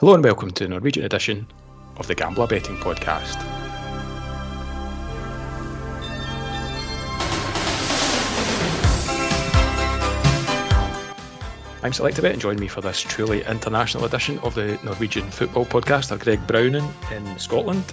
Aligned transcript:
Hello 0.00 0.14
and 0.14 0.24
welcome 0.24 0.50
to 0.52 0.64
the 0.64 0.70
Norwegian 0.70 1.04
edition 1.04 1.46
of 1.98 2.06
the 2.06 2.14
Gambler 2.14 2.46
Betting 2.46 2.78
Podcast. 2.78 3.36
I'm 11.82 11.92
Selectabet 11.92 12.32
and 12.32 12.40
join 12.40 12.58
me 12.58 12.66
for 12.66 12.80
this 12.80 13.02
truly 13.02 13.44
international 13.44 14.06
edition 14.06 14.38
of 14.38 14.54
the 14.54 14.78
Norwegian 14.82 15.30
Football 15.30 15.66
Podcast 15.66 16.12
are 16.12 16.16
Greg 16.16 16.46
Browning 16.46 16.90
in 17.12 17.38
Scotland. 17.38 17.84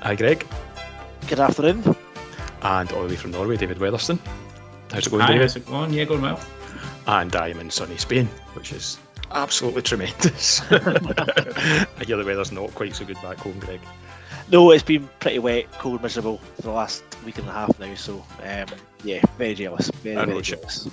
Hi 0.00 0.16
Greg. 0.16 0.44
Good 1.28 1.38
afternoon. 1.38 1.94
And 2.62 2.90
all 2.90 3.04
the 3.04 3.08
way 3.10 3.14
from 3.14 3.30
Norway, 3.30 3.56
David 3.56 3.78
Weatherston. 3.78 4.18
How's 4.90 5.06
it 5.06 5.10
going, 5.10 5.20
Hi, 5.20 5.28
David? 5.28 5.42
how's 5.42 5.54
it 5.54 5.66
going? 5.66 5.92
Yeah, 5.92 6.06
going 6.06 6.22
well. 6.22 6.40
And 7.06 7.36
I 7.36 7.50
am 7.50 7.60
in 7.60 7.70
sunny 7.70 7.98
Spain, 7.98 8.26
which 8.54 8.72
is 8.72 8.98
absolutely 9.32 9.82
tremendous. 9.82 10.60
I 10.70 12.04
hear 12.06 12.16
the 12.16 12.24
weather's 12.24 12.52
not 12.52 12.74
quite 12.74 12.94
so 12.94 13.04
good 13.04 13.20
back 13.22 13.38
home, 13.38 13.58
Greg. 13.58 13.80
No, 14.50 14.70
it's 14.70 14.82
been 14.82 15.08
pretty 15.20 15.38
wet, 15.38 15.70
cold, 15.72 16.02
miserable 16.02 16.38
for 16.56 16.62
the 16.62 16.70
last 16.70 17.02
week 17.24 17.38
and 17.38 17.48
a 17.48 17.52
half 17.52 17.78
now. 17.78 17.94
So, 17.94 18.24
um, 18.42 18.66
yeah, 19.04 19.20
very 19.38 19.54
jealous. 19.54 19.90
Very, 19.90 20.16
I 20.16 20.20
know 20.20 20.26
very 20.26 20.38
it's- 20.40 20.58
jealous. 20.58 20.88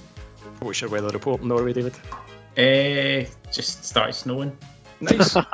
What's 0.60 0.82
your 0.82 0.90
weather 0.90 1.10
report 1.10 1.42
in 1.42 1.48
Norway, 1.48 1.74
David? 1.74 1.96
Uh, 2.58 3.30
just 3.52 3.86
started 3.86 4.14
snowing. 4.14 4.58
Nice. 5.00 5.36
oh, 5.38 5.44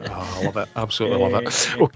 I 0.00 0.42
love 0.44 0.56
it. 0.56 0.68
Absolutely 0.74 1.18
love 1.18 1.42
it. 1.42 1.48
Uh, 1.80 1.84
Oh, 1.84 1.90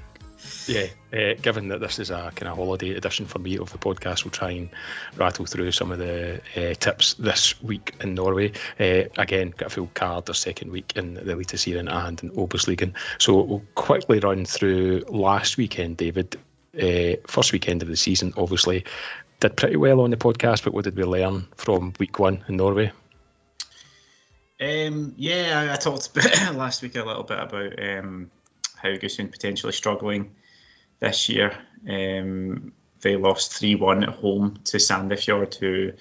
yeah, 0.66 0.86
uh, 1.12 1.34
given 1.40 1.68
that 1.68 1.80
this 1.80 1.98
is 1.98 2.10
a 2.10 2.32
kind 2.34 2.50
of 2.50 2.56
holiday 2.56 2.90
edition 2.90 3.26
for 3.26 3.38
me 3.38 3.58
of 3.58 3.70
the 3.72 3.78
podcast, 3.78 4.24
we'll 4.24 4.30
try 4.30 4.50
and 4.50 4.70
rattle 5.16 5.46
through 5.46 5.72
some 5.72 5.92
of 5.92 5.98
the 5.98 6.40
uh, 6.56 6.74
tips 6.74 7.14
this 7.14 7.60
week 7.62 7.94
in 8.00 8.14
Norway. 8.14 8.52
Uh, 8.78 9.08
again, 9.16 9.52
got 9.56 9.66
a 9.66 9.70
full 9.70 9.90
card 9.92 10.26
the 10.26 10.34
second 10.34 10.70
week 10.70 10.92
in 10.96 11.14
the 11.14 11.22
Eliteserien 11.22 11.92
and 11.92 12.22
in 12.22 12.30
Obosligaen. 12.30 12.94
So 13.18 13.40
we'll 13.42 13.62
quickly 13.74 14.20
run 14.20 14.44
through 14.44 15.04
last 15.08 15.56
weekend, 15.56 15.96
David. 15.96 16.36
Uh, 16.74 17.16
first 17.26 17.52
weekend 17.52 17.82
of 17.82 17.88
the 17.88 17.96
season, 17.96 18.34
obviously, 18.36 18.84
did 19.40 19.56
pretty 19.56 19.76
well 19.76 20.00
on 20.00 20.10
the 20.10 20.16
podcast, 20.16 20.64
but 20.64 20.72
what 20.72 20.84
did 20.84 20.96
we 20.96 21.04
learn 21.04 21.46
from 21.56 21.92
week 21.98 22.18
one 22.18 22.44
in 22.48 22.56
Norway? 22.56 22.92
Um, 24.60 25.14
yeah, 25.16 25.66
I, 25.68 25.74
I 25.74 25.76
talked 25.76 26.16
last 26.54 26.82
week 26.82 26.96
a 26.96 27.04
little 27.04 27.24
bit 27.24 27.38
about 27.38 27.82
um, 27.82 28.30
how 28.76 28.88
Haugesund 28.88 29.32
potentially 29.32 29.72
struggling 29.72 30.34
this 31.00 31.28
year. 31.28 31.56
Um, 31.88 32.72
they 33.00 33.16
lost 33.16 33.52
3 33.54 33.74
1 33.74 34.04
at 34.04 34.08
home 34.10 34.58
to 34.64 34.78
Sandefjord, 34.78 35.54
who 35.56 35.92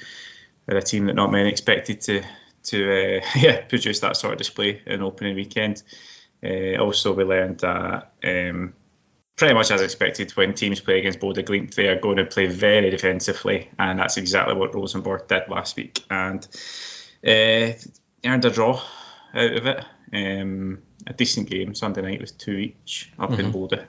are 0.69 0.77
a 0.77 0.81
team 0.81 1.05
that 1.07 1.15
not 1.15 1.31
many 1.31 1.49
expected 1.49 2.01
to 2.01 2.23
to 2.63 3.17
uh, 3.17 3.25
yeah 3.35 3.61
produce 3.61 3.99
that 3.99 4.17
sort 4.17 4.33
of 4.33 4.37
display 4.39 4.81
in 4.85 5.01
opening 5.01 5.35
weekend. 5.35 5.83
Uh, 6.43 6.77
also, 6.77 7.13
we 7.13 7.23
learned 7.23 7.59
that 7.59 8.11
um, 8.23 8.73
pretty 9.35 9.53
much 9.53 9.71
as 9.71 9.81
expected, 9.81 10.31
when 10.31 10.53
teams 10.53 10.79
play 10.79 10.99
against 10.99 11.19
Bodø 11.19 11.43
Glimt, 11.43 11.75
they 11.75 11.87
are 11.87 11.99
going 11.99 12.17
to 12.17 12.25
play 12.25 12.47
very 12.47 12.89
defensively, 12.89 13.69
and 13.79 13.99
that's 13.99 14.17
exactly 14.17 14.55
what 14.55 14.75
Rosenborg 14.75 15.27
did 15.27 15.43
last 15.49 15.75
week. 15.77 16.03
And 16.09 16.45
uh, 17.25 17.73
earned 18.25 18.45
a 18.45 18.49
draw 18.49 18.81
out 19.33 19.53
of 19.53 19.65
it. 19.65 19.85
Um, 20.13 20.83
a 21.07 21.13
decent 21.13 21.49
game 21.49 21.73
Sunday 21.75 22.01
night 22.01 22.21
with 22.21 22.37
two 22.37 22.53
each 22.53 23.11
up 23.17 23.31
in 23.31 23.51
Bodø. 23.51 23.85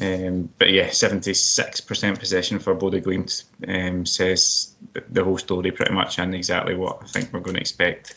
Um, 0.00 0.48
but 0.56 0.70
yeah, 0.70 0.88
76% 0.88 2.18
possession 2.18 2.58
for 2.58 2.74
Bodø 2.74 3.02
Glimt 3.02 3.44
um, 3.68 4.06
says 4.06 4.74
the 5.10 5.24
whole 5.24 5.38
story 5.38 5.72
pretty 5.72 5.92
much 5.92 6.18
and 6.18 6.34
exactly 6.34 6.74
what 6.74 7.02
I 7.02 7.06
think 7.06 7.32
we're 7.32 7.40
going 7.40 7.56
to 7.56 7.60
expect 7.60 8.14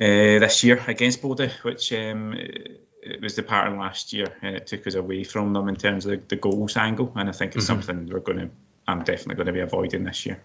uh, 0.00 0.38
this 0.40 0.64
year 0.64 0.82
against 0.86 1.20
Bodø, 1.22 1.50
which 1.64 1.92
um, 1.92 2.32
it 2.34 3.20
was 3.20 3.34
the 3.36 3.42
pattern 3.42 3.78
last 3.78 4.12
year 4.12 4.32
and 4.42 4.56
it 4.56 4.66
took 4.66 4.86
us 4.86 4.94
away 4.94 5.24
from 5.24 5.52
them 5.52 5.68
in 5.68 5.76
terms 5.76 6.06
of 6.06 6.12
the, 6.12 6.22
the 6.28 6.36
goals 6.36 6.76
angle. 6.76 7.12
And 7.14 7.28
I 7.28 7.32
think 7.32 7.56
it's 7.56 7.66
something 7.66 8.08
we're 8.08 8.20
going 8.20 8.38
to, 8.38 8.50
I'm 8.88 9.04
definitely 9.04 9.34
going 9.36 9.46
to 9.46 9.52
be 9.52 9.60
avoiding 9.60 10.04
this 10.04 10.24
year. 10.24 10.40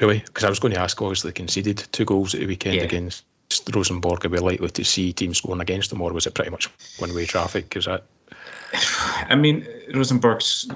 Really? 0.00 0.18
Because 0.18 0.44
I 0.44 0.48
was 0.48 0.58
going 0.58 0.74
to 0.74 0.80
ask, 0.80 1.00
obviously, 1.00 1.32
conceded 1.32 1.78
two 1.92 2.04
goals 2.04 2.34
at 2.34 2.40
the 2.40 2.46
weekend 2.46 2.76
Yeah. 2.76 2.82
against 2.82 3.24
Rosenborg. 3.72 4.26
Are 4.26 4.28
we 4.28 4.38
likely 4.38 4.68
to 4.68 4.84
see 4.84 5.12
teams 5.12 5.40
going 5.40 5.60
against 5.60 5.90
them, 5.90 6.02
or 6.02 6.12
was 6.12 6.26
it 6.26 6.34
pretty 6.34 6.50
much 6.50 6.68
one 6.98 7.14
way 7.14 7.24
traffic? 7.24 7.76
Is 7.76 7.86
that 7.86 8.04
I 9.28 9.34
mean, 9.34 9.66
Rosenborg's 9.94 10.68
uh, 10.70 10.74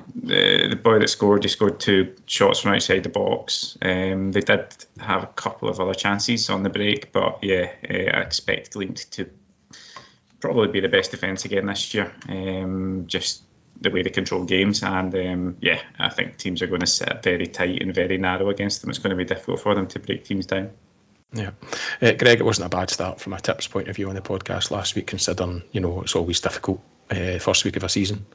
the 0.69 0.81
boy 0.83 0.99
that 0.99 1.09
scored. 1.09 1.43
He 1.43 1.49
scored 1.49 1.81
two 1.81 2.15
shots 2.27 2.61
from 2.61 2.75
outside 2.75 3.03
the 3.03 3.09
box. 3.09 3.77
Um, 3.83 4.33
they 4.33 4.41
did 4.41 4.67
have 4.99 5.25
a 5.25 5.29
couple 5.29 5.69
of 5.69 5.81
other 5.81 5.95
chances 5.95 6.51
on 6.51 6.63
the 6.63 6.71
break, 6.71 7.13
but 7.13 7.39
yeah, 7.43 7.73
uh, 7.89 8.17
I 8.17 8.21
expect 8.21 8.75
Glimt 8.75 9.11
to 9.11 9.31
probably 10.41 10.69
be 10.69 10.81
the 10.81 10.89
best 10.89 11.11
defence 11.11 11.45
again 11.45 11.67
this 11.67 11.93
year. 11.93 12.13
Um, 12.29 13.05
just 13.07 13.43
the 13.81 13.91
way 13.91 14.03
they 14.03 14.11
control 14.11 14.45
games, 14.45 14.83
and 14.83 15.15
um, 15.15 15.57
yeah, 15.61 15.81
I 15.99 16.11
think 16.11 16.37
teams 16.37 16.63
are 16.63 16.67
going 16.67 16.81
to 16.81 16.87
sit 16.87 17.23
very 17.23 17.47
tight 17.47 17.83
and 17.83 17.95
very 17.95 18.19
narrow 18.19 18.51
against 18.51 18.81
them. 18.81 18.91
It's 18.91 18.99
going 18.99 19.11
to 19.11 19.17
be 19.17 19.25
difficult 19.25 19.61
for 19.61 19.75
them 19.75 19.87
to 19.89 19.99
break 19.99 20.25
teams 20.25 20.47
down. 20.47 20.71
Yeah, 21.33 21.51
uh, 22.03 22.13
Greg, 22.13 22.41
it 22.41 22.45
wasn't 22.45 22.67
a 22.67 22.77
bad 22.77 22.91
start 22.91 23.21
from 23.21 23.35
a 23.35 23.41
tips 23.41 23.69
point 23.69 23.89
of 23.89 23.95
view 23.95 24.09
on 24.09 24.17
the 24.17 24.21
podcast 24.21 24.71
last 24.71 24.97
week, 24.97 25.07
considering 25.07 25.63
you 25.71 25.81
know 25.81 26.03
it's 26.03 26.17
always 26.17 26.41
difficult 26.41 26.81
uh, 27.11 27.39
first 27.39 27.65
week 27.65 27.77
of 27.77 27.85
a 27.85 27.89
season. 27.89 28.27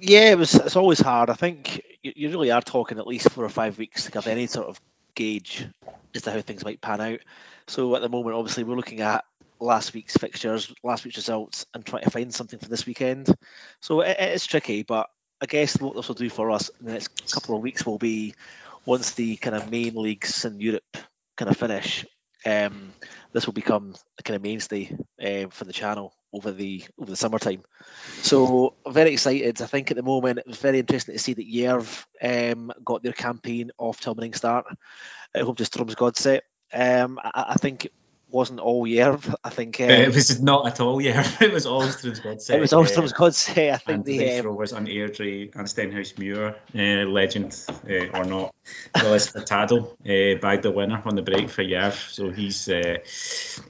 Yeah, 0.00 0.32
it 0.32 0.38
was. 0.38 0.54
It's 0.54 0.76
always 0.76 1.00
hard. 1.00 1.30
I 1.30 1.34
think 1.34 1.80
you, 2.02 2.12
you 2.16 2.30
really 2.30 2.50
are 2.50 2.60
talking 2.60 2.98
at 2.98 3.06
least 3.06 3.30
four 3.30 3.44
or 3.44 3.48
five 3.50 3.78
weeks 3.78 4.04
to 4.04 4.10
give 4.10 4.26
any 4.26 4.48
sort 4.48 4.66
of 4.66 4.80
gauge 5.14 5.66
as 6.14 6.22
to 6.22 6.32
how 6.32 6.40
things 6.40 6.64
might 6.64 6.80
pan 6.80 7.00
out. 7.00 7.20
So 7.68 7.94
at 7.94 8.02
the 8.02 8.08
moment, 8.08 8.36
obviously, 8.36 8.64
we're 8.64 8.74
looking 8.74 9.00
at 9.00 9.24
last 9.60 9.94
week's 9.94 10.16
fixtures, 10.16 10.72
last 10.82 11.04
week's 11.04 11.16
results, 11.16 11.66
and 11.72 11.86
trying 11.86 12.02
to 12.02 12.10
find 12.10 12.34
something 12.34 12.58
for 12.58 12.68
this 12.68 12.84
weekend. 12.84 13.32
So 13.80 14.00
it, 14.00 14.16
it 14.18 14.32
is 14.32 14.46
tricky, 14.46 14.82
but 14.82 15.08
I 15.40 15.46
guess 15.46 15.80
what 15.80 15.94
this 15.94 16.08
will 16.08 16.14
do 16.16 16.30
for 16.30 16.50
us 16.50 16.70
in 16.80 16.86
the 16.86 16.92
next 16.92 17.32
couple 17.32 17.56
of 17.56 17.62
weeks 17.62 17.86
will 17.86 17.98
be 17.98 18.34
once 18.84 19.12
the 19.12 19.36
kind 19.36 19.56
of 19.56 19.70
main 19.70 19.94
leagues 19.94 20.44
in 20.44 20.60
Europe 20.60 20.96
kind 21.36 21.50
of 21.50 21.56
finish. 21.56 22.04
Um, 22.44 22.92
this 23.32 23.46
will 23.46 23.52
become 23.52 23.94
a 24.18 24.22
kind 24.22 24.36
of 24.36 24.42
mainstay 24.42 24.96
um, 25.24 25.50
for 25.50 25.64
the 25.64 25.72
channel 25.72 26.14
over 26.32 26.50
the 26.50 26.84
over 26.98 27.10
the 27.10 27.16
summertime. 27.16 27.62
So 28.22 28.74
very 28.86 29.12
excited. 29.12 29.62
I 29.62 29.66
think 29.66 29.90
at 29.90 29.96
the 29.96 30.02
moment 30.02 30.38
it 30.38 30.46
was 30.46 30.58
very 30.58 30.80
interesting 30.80 31.14
to 31.14 31.18
see 31.18 31.34
that 31.34 31.48
Jerv 31.48 32.04
um, 32.22 32.72
got 32.84 33.02
their 33.02 33.12
campaign 33.12 33.70
off 33.78 34.00
to 34.00 34.10
a 34.10 34.12
winning 34.12 34.34
start 34.34 34.66
at 35.34 35.42
home 35.42 35.54
to 35.56 35.64
Strømsgodset. 35.64 36.40
Um, 36.72 37.18
I, 37.22 37.46
I 37.50 37.54
think 37.54 37.88
wasn't 38.34 38.60
all 38.60 38.86
year. 38.86 39.16
I 39.42 39.50
think 39.50 39.80
um, 39.80 39.88
it 39.88 40.14
was 40.14 40.42
not 40.42 40.66
at 40.66 40.80
all. 40.80 41.00
year. 41.00 41.22
it 41.40 41.52
was 41.52 41.64
all 41.64 41.82
Strømsgodset. 41.82 42.54
it 42.54 42.60
was 42.60 42.72
all 42.72 42.84
Strømsgodset. 42.84 43.72
I 43.72 43.76
think 43.76 43.96
And 43.96 44.04
the 44.04 44.18
the 44.18 44.48
um, 44.48 44.56
was 44.56 44.72
on 44.72 44.86
Airdrie 44.86 45.54
and 45.54 45.66
Stenhousemuir, 45.66 46.54
uh, 46.74 47.08
legend 47.08 47.64
uh, 47.88 48.18
or 48.18 48.24
not, 48.24 48.54
Willis 48.96 49.30
Furtado 49.30 49.92
uh, 50.04 50.38
bagged 50.40 50.64
the 50.64 50.70
winner 50.72 51.00
on 51.04 51.14
the 51.14 51.22
break 51.22 51.48
for 51.48 51.62
Jerv. 51.62 51.94
So 52.12 52.30
he's 52.30 52.68
uh, 52.68 52.98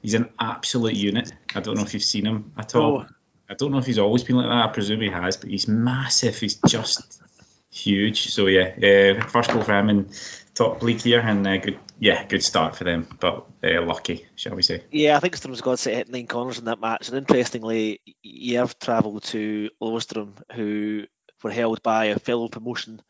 he's 0.01 0.15
an 0.15 0.29
absolute 0.39 0.95
unit. 0.95 1.31
I 1.53 1.61
don't 1.61 1.75
know 1.75 1.83
if 1.83 1.93
you've 1.93 2.03
seen 2.03 2.25
him 2.25 2.51
at 2.57 2.75
all. 2.75 3.01
Oh. 3.01 3.05
I 3.47 3.53
don't 3.53 3.71
know 3.71 3.77
if 3.77 3.85
he's 3.85 3.99
always 3.99 4.23
been 4.23 4.37
like 4.37 4.47
that. 4.47 4.69
I 4.69 4.73
presume 4.73 5.01
he 5.01 5.09
has, 5.09 5.37
but 5.37 5.51
he's 5.51 5.67
massive. 5.67 6.37
He's 6.39 6.55
just 6.67 7.21
huge. 7.69 8.31
So 8.31 8.47
yeah, 8.47 8.73
uh, 9.21 9.27
first 9.27 9.51
goal 9.51 9.61
for 9.61 9.77
him 9.77 9.89
in 9.89 10.09
top 10.55 10.81
league 10.81 11.01
here, 11.01 11.19
and 11.19 11.45
uh, 11.45 11.57
good, 11.57 11.79
yeah, 11.99 12.25
good 12.25 12.43
start 12.43 12.75
for 12.75 12.83
them. 12.83 13.07
But 13.19 13.45
uh, 13.63 13.81
lucky, 13.81 14.25
shall 14.35 14.55
we 14.55 14.61
say? 14.61 14.83
Yeah, 14.91 15.17
I 15.17 15.19
think 15.19 15.37
Strømsgodset 15.37 15.93
hit 15.93 16.09
nine 16.09 16.27
corners 16.27 16.59
in 16.59 16.65
that 16.65 16.79
match. 16.79 17.09
And 17.09 17.17
interestingly, 17.17 18.01
Jerv 18.25 18.77
travelled 18.79 19.23
to 19.25 19.69
Lillestrøm, 19.81 20.33
who 20.53 21.05
were 21.43 21.51
held 21.51 21.81
by 21.83 22.05
a 22.05 22.19
fellow 22.19 22.47
promotion 22.47 23.01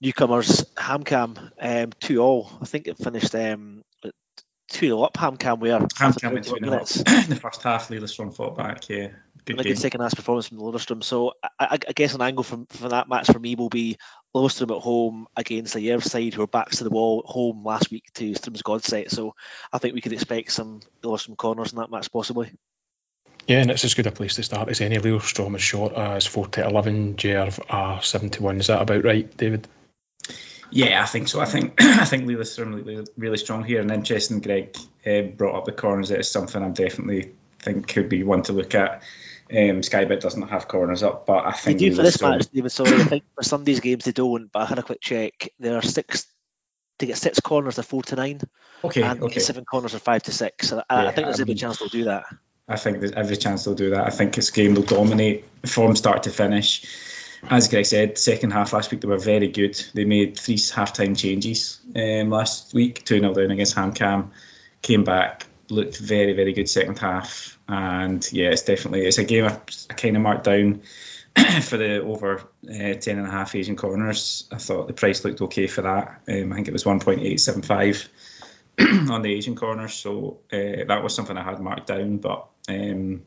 newcomers, 0.00 0.64
HamKam, 0.76 1.50
um, 1.60 1.92
2 2.00 2.18
all. 2.18 2.50
I 2.60 2.64
think 2.64 2.86
it 2.86 2.98
finished 2.98 3.34
um, 3.34 3.82
2 4.68 4.86
0 4.86 5.02
up 5.02 5.14
HamKam, 5.14 5.60
where 5.60 5.78
HamKam 5.78 6.32
went 6.32 6.46
two 6.46 6.56
and 6.56 6.66
a 6.66 6.70
minutes. 6.70 6.96
in 7.06 7.30
the 7.30 7.38
first 7.40 7.62
half. 7.62 7.88
Lillestrøm 7.88 8.34
fought 8.34 8.56
back. 8.56 8.88
Yeah, 8.88 9.08
good 9.44 9.52
and 9.54 9.60
a 9.60 9.62
game. 9.62 9.72
good 9.72 9.78
second 9.78 10.00
half 10.00 10.14
performance 10.14 10.48
from 10.48 10.58
Lillestrøm. 10.58 11.02
So 11.02 11.34
I, 11.42 11.48
I, 11.60 11.78
I 11.88 11.92
guess 11.94 12.14
an 12.14 12.22
angle 12.22 12.44
from, 12.44 12.66
from 12.66 12.90
that 12.90 13.08
match 13.08 13.26
for 13.30 13.38
me 13.38 13.54
will 13.54 13.68
be 13.68 13.96
Lillestrøm 14.34 14.76
at 14.76 14.82
home 14.82 15.26
against 15.36 15.74
the 15.74 15.88
Jerv 15.88 16.02
side 16.02 16.34
who 16.34 16.40
were 16.40 16.46
backs 16.46 16.78
to 16.78 16.84
the 16.84 16.90
wall 16.90 17.24
at 17.26 17.32
home 17.32 17.64
last 17.64 17.90
week 17.90 18.04
to 18.14 18.32
Strømsgodset. 18.32 19.10
So 19.10 19.34
I 19.72 19.78
think 19.78 19.94
we 19.94 20.00
could 20.00 20.12
expect 20.12 20.52
some 20.52 20.80
Lillestrøm 21.02 21.36
corners 21.36 21.72
in 21.72 21.78
that 21.78 21.90
match 21.90 22.12
possibly. 22.12 22.52
Yeah, 23.46 23.60
and 23.60 23.70
it's 23.70 23.84
as 23.84 23.94
good 23.94 24.08
a 24.08 24.10
place 24.10 24.34
to 24.34 24.42
start 24.42 24.68
as 24.68 24.80
any. 24.80 24.98
Lillestrøm 24.98 25.54
is 25.54 25.62
short 25.62 25.92
as 25.92 26.26
four 26.26 26.46
to 26.48 26.66
eleven. 26.66 27.14
Jerv 27.14 27.60
are 27.68 28.02
seven 28.02 28.30
to 28.30 28.42
one. 28.42 28.58
Is 28.58 28.66
that 28.66 28.82
about 28.82 29.04
right, 29.04 29.36
David? 29.36 29.68
Yeah, 30.70 31.00
I 31.00 31.06
think 31.06 31.28
so. 31.28 31.40
I 31.40 31.44
think 31.44 31.74
I 31.80 32.04
think 32.04 32.24
Lillestrøm 32.24 32.74
really, 32.74 33.06
really 33.16 33.38
strong 33.38 33.64
here, 33.64 33.80
and 33.80 33.88
then 33.88 34.00
interesting. 34.00 34.40
Greg 34.40 34.76
uh, 35.06 35.22
brought 35.22 35.56
up 35.56 35.64
the 35.64 35.72
corners. 35.72 36.10
It's 36.10 36.28
something 36.28 36.62
I'm 36.62 36.72
definitely 36.72 37.32
think 37.60 37.86
could 37.88 38.08
be 38.08 38.22
one 38.22 38.42
to 38.44 38.52
look 38.52 38.74
at. 38.74 39.02
Um, 39.50 39.80
Skybet 39.82 40.20
doesn't 40.20 40.48
have 40.48 40.66
corners 40.66 41.02
up, 41.02 41.26
but 41.26 41.44
I 41.44 41.50
They 41.52 41.56
think 41.58 41.78
do 41.78 41.94
for 41.94 42.02
this 42.02 42.16
Lillestrøm- 42.16 42.30
match, 42.38 42.46
David. 42.52 42.72
Sorry, 42.72 42.94
I 43.00 43.04
think 43.04 43.24
for 43.36 43.44
some 43.44 43.60
of 43.60 43.64
these 43.64 43.80
games 43.80 44.04
they 44.04 44.12
don't, 44.12 44.50
but 44.50 44.60
I 44.62 44.66
had 44.66 44.78
a 44.78 44.82
quick 44.82 45.00
check. 45.00 45.50
There 45.60 45.76
are 45.76 45.82
six 45.82 46.26
to 46.98 47.06
get 47.06 47.16
six 47.18 47.38
corners, 47.40 47.76
they're 47.76 47.84
four 47.84 48.02
to 48.04 48.16
nine, 48.16 48.40
Okay, 48.82 49.02
and 49.02 49.22
okay. 49.22 49.38
seven 49.40 49.64
corners 49.64 49.94
are 49.94 49.98
five 50.00 50.22
to 50.24 50.32
six. 50.32 50.68
So 50.68 50.82
I, 50.90 51.06
I 51.08 51.12
think 51.12 51.26
there's 51.26 51.40
a 51.40 51.42
I 51.42 51.46
mean- 51.46 51.56
chance 51.56 51.78
they'll 51.78 51.88
do 51.88 52.04
that. 52.04 52.24
I 52.68 52.76
think 52.76 52.98
there's 52.98 53.12
every 53.12 53.36
chance 53.36 53.64
they'll 53.64 53.74
do 53.74 53.90
that. 53.90 54.04
I 54.06 54.10
think 54.10 54.34
this 54.34 54.50
game 54.50 54.74
they'll 54.74 54.82
dominate 54.82 55.44
from 55.66 55.94
start 55.94 56.24
to 56.24 56.30
finish. 56.30 56.84
As 57.48 57.68
Greg 57.68 57.86
said, 57.86 58.18
second 58.18 58.50
half 58.52 58.72
last 58.72 58.90
week 58.90 59.02
they 59.02 59.06
were 59.08 59.18
very 59.18 59.46
good. 59.46 59.80
They 59.94 60.04
made 60.04 60.36
three 60.36 60.58
half-time 60.74 61.14
changes 61.14 61.78
um, 61.94 62.30
last 62.30 62.74
week, 62.74 63.04
2 63.04 63.20
0 63.20 63.34
down 63.34 63.52
against 63.52 63.76
HamKam, 63.76 64.30
came 64.82 65.04
back, 65.04 65.45
looked 65.70 65.98
very, 65.98 66.32
very 66.32 66.52
good 66.52 66.68
second 66.68 66.98
half. 66.98 67.58
And 67.68 68.26
yeah, 68.32 68.48
it's 68.50 68.62
definitely 68.62 69.06
it's 69.06 69.18
a 69.18 69.24
game 69.24 69.44
I, 69.44 69.60
I 69.90 69.94
kind 69.94 70.16
of 70.16 70.22
marked 70.22 70.44
down 70.44 70.82
for 71.62 71.76
the 71.76 72.02
over 72.02 72.38
uh, 72.68 72.94
10 72.94 73.18
and 73.18 73.26
a 73.26 73.30
half 73.30 73.54
Asian 73.54 73.76
corners. 73.76 74.48
I 74.52 74.56
thought 74.56 74.86
the 74.86 74.92
price 74.92 75.24
looked 75.24 75.42
okay 75.42 75.66
for 75.66 75.82
that. 75.82 76.22
Um, 76.28 76.52
I 76.52 76.56
think 76.56 76.68
it 76.68 76.72
was 76.72 76.84
1.875 76.84 78.08
on 79.10 79.22
the 79.22 79.32
Asian 79.32 79.56
corners, 79.56 79.94
so 79.94 80.38
uh, 80.52 80.84
that 80.86 81.02
was 81.02 81.14
something 81.14 81.36
I 81.36 81.42
had 81.42 81.60
marked 81.60 81.88
down. 81.88 82.18
But 82.18 82.46
um, 82.68 83.22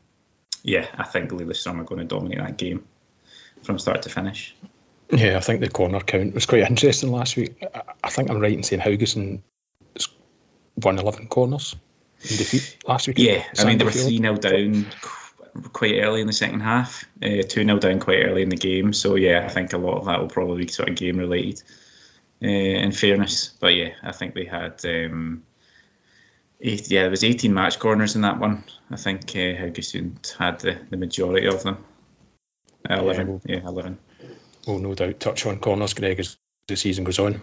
yeah, 0.62 0.86
I 0.96 1.04
think 1.04 1.30
Lillestrøm 1.30 1.80
are 1.80 1.84
going 1.84 2.00
to 2.00 2.04
dominate 2.04 2.38
that 2.38 2.56
game 2.56 2.86
from 3.62 3.78
start 3.78 4.02
to 4.02 4.08
finish. 4.08 4.54
Yeah, 5.10 5.36
I 5.36 5.40
think 5.40 5.60
the 5.60 5.68
corner 5.68 6.00
count 6.00 6.34
was 6.34 6.46
quite 6.46 6.62
interesting 6.62 7.10
last 7.10 7.36
week. 7.36 7.64
I, 8.02 8.10
think 8.10 8.30
I'm 8.30 8.38
right 8.38 8.52
in 8.52 8.62
saying 8.62 8.80
Haugesund 8.80 9.40
won 10.76 10.98
11 10.98 11.26
corners 11.26 11.74
in 12.22 12.36
defeat 12.36 12.76
last 12.86 13.08
week. 13.08 13.18
Yeah, 13.18 13.44
I 13.58 13.64
mean, 13.64 13.78
they 13.78 13.84
were 13.84 13.90
3 13.90 14.18
0 14.18 14.36
down 14.36 14.86
quite 15.72 16.00
early 16.00 16.20
in 16.20 16.26
the 16.26 16.32
second 16.32 16.60
half, 16.60 17.04
uh, 17.22 17.42
2 17.42 17.46
0 17.48 17.78
down 17.78 18.00
quite 18.00 18.24
early 18.24 18.42
in 18.42 18.48
the 18.48 18.56
game. 18.56 18.92
So, 18.92 19.16
yeah, 19.16 19.44
I 19.44 19.48
think 19.48 19.72
a 19.72 19.78
lot 19.78 19.98
of 19.98 20.06
that 20.06 20.20
will 20.20 20.28
probably 20.28 20.64
be 20.64 20.72
sort 20.72 20.88
of 20.88 20.96
game 20.96 21.18
related, 21.18 21.62
uh, 22.42 22.48
in 22.48 22.92
fairness. 22.92 23.54
But, 23.60 23.74
yeah, 23.74 23.90
I 24.02 24.12
think 24.12 24.34
they 24.34 24.44
had. 24.44 24.84
Um, 24.84 25.44
eight, 26.60 26.90
yeah, 26.90 27.02
there 27.02 27.10
was 27.10 27.24
18 27.24 27.52
match 27.54 27.78
corners 27.78 28.16
in 28.16 28.22
that 28.22 28.38
one. 28.38 28.64
I 28.90 28.96
think 28.96 29.30
uh, 29.30 29.56
Haugesund 29.56 30.36
had 30.36 30.60
the, 30.60 30.78
the 30.90 30.96
majority 30.96 31.46
of 31.46 31.62
them. 31.62 31.84
11. 32.88 33.42
Yeah, 33.44 33.60
11. 33.66 33.98
We'll 34.66 34.78
no 34.78 34.94
doubt 34.94 35.20
touch 35.20 35.46
on 35.46 35.58
corners, 35.58 35.94
Greg, 35.94 36.20
as 36.20 36.36
the 36.66 36.76
season 36.76 37.04
goes 37.04 37.18
on. 37.18 37.40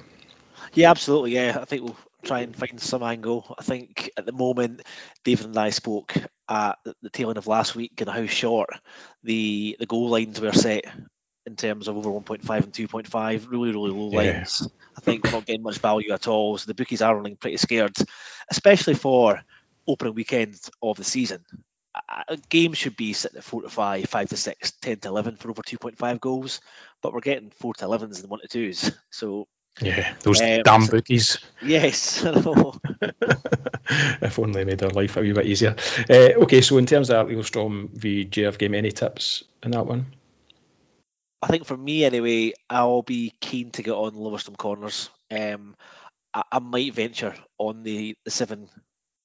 Yeah, 0.73 0.91
absolutely. 0.91 1.33
Yeah, 1.33 1.57
I 1.59 1.65
think 1.65 1.83
we'll 1.83 1.97
try 2.27 2.39
and 2.41 2.55
find 2.55 2.79
some 2.79 3.03
angle. 3.03 3.55
I 3.57 3.63
think 3.63 4.11
at 4.17 4.25
the 4.25 4.31
moment, 4.31 4.81
David 5.23 5.47
and 5.47 5.57
I 5.57 5.69
spoke 5.71 6.15
at 6.49 6.77
the 7.01 7.09
tail 7.09 7.29
end 7.29 7.37
of 7.37 7.47
last 7.47 7.75
week 7.75 7.99
and 7.99 8.09
how 8.09 8.25
short 8.25 8.69
the 9.23 9.75
the 9.79 9.85
goal 9.85 10.09
lines 10.09 10.39
were 10.39 10.51
set 10.51 10.85
in 11.45 11.55
terms 11.55 11.87
of 11.87 11.97
over 11.97 12.09
1.5 12.09 12.63
and 12.63 12.73
2.5. 12.73 13.49
Really, 13.49 13.71
really 13.71 13.91
low 13.91 14.11
yeah. 14.11 14.17
lines. 14.33 14.67
I 14.97 15.01
think 15.01 15.23
we're 15.23 15.31
not 15.31 15.45
getting 15.45 15.63
much 15.63 15.79
value 15.79 16.11
at 16.11 16.27
all. 16.27 16.57
So 16.57 16.67
the 16.67 16.75
bookies 16.75 17.01
are 17.01 17.15
running 17.15 17.37
pretty 17.37 17.57
scared, 17.57 17.95
especially 18.49 18.95
for 18.95 19.41
opening 19.87 20.15
weekend 20.15 20.59
of 20.81 20.97
the 20.97 21.03
season 21.03 21.45
a 22.27 22.37
game 22.49 22.73
should 22.73 22.95
be 22.95 23.13
sitting 23.13 23.37
at 23.37 23.43
four 23.43 23.61
to 23.61 23.69
five, 23.69 24.05
five 24.05 24.29
to 24.29 24.37
six, 24.37 24.71
10 24.81 24.99
to 24.99 25.07
11 25.09 25.37
for 25.37 25.49
over 25.49 25.61
2.5 25.61 26.19
goals, 26.19 26.61
but 27.01 27.13
we're 27.13 27.19
getting 27.19 27.49
four 27.49 27.73
to 27.75 27.85
11s 27.85 28.21
and 28.21 28.29
one 28.29 28.39
to 28.41 28.47
twos. 28.47 28.91
So 29.09 29.47
yeah, 29.81 30.13
those 30.21 30.41
um, 30.41 30.61
damn 30.63 30.85
bookies. 30.87 31.39
Yes. 31.61 32.25
if 33.89 34.39
only 34.39 34.53
they 34.53 34.65
made 34.65 34.79
their 34.79 34.89
life 34.89 35.17
a 35.17 35.21
wee 35.21 35.33
bit 35.33 35.45
easier. 35.45 35.75
Uh, 36.09 36.43
okay, 36.43 36.61
so 36.61 36.77
in 36.77 36.85
terms 36.85 37.09
of 37.09 37.27
that 37.27 37.33
Lillestrøm 37.33 37.89
v 37.89 38.25
JF 38.25 38.57
game, 38.57 38.75
any 38.75 38.91
tips 38.91 39.43
in 39.63 39.71
that 39.71 39.85
one? 39.85 40.07
I 41.41 41.47
think 41.47 41.65
for 41.65 41.77
me 41.77 42.03
anyway, 42.03 42.53
I'll 42.69 43.03
be 43.03 43.33
keen 43.39 43.71
to 43.71 43.83
get 43.83 43.93
on 43.93 44.13
Lillestrøm 44.13 44.57
corners. 44.57 45.09
Um, 45.31 45.75
I, 46.33 46.43
I, 46.51 46.59
might 46.59 46.93
venture 46.93 47.35
on 47.57 47.83
the, 47.83 48.15
the 48.25 48.31
seven 48.31 48.69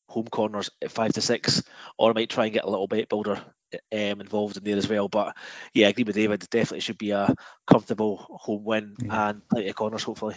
home 0.09 0.29
corners 0.29 0.71
at 0.83 0.91
five 0.91 1.13
to 1.15 1.23
six, 1.23 1.63
or 1.97 2.11
I 2.11 2.15
might 2.15 2.31
try 2.31 2.45
and 2.45 2.55
get 2.55 2.65
a 2.65 2.71
little 2.71 2.89
bit 2.89 3.09
builder 3.09 3.43
um, 3.93 4.21
involved 4.21 4.57
in 4.57 4.65
there 4.65 4.77
as 4.77 4.89
well. 4.89 5.09
But 5.09 5.37
yeah, 5.75 5.87
I 5.87 5.91
agree 5.91 6.05
with 6.05 6.17
David. 6.17 6.41
Definitely 6.51 6.81
should 6.81 6.99
be 6.99 7.11
a 7.11 7.35
comfortable 7.67 8.17
home 8.17 8.65
win 8.65 8.97
yeah. 8.99 9.31
and 9.31 9.49
plenty 9.49 9.69
of 9.69 9.77
corners, 9.77 10.03
hopefully. 10.03 10.37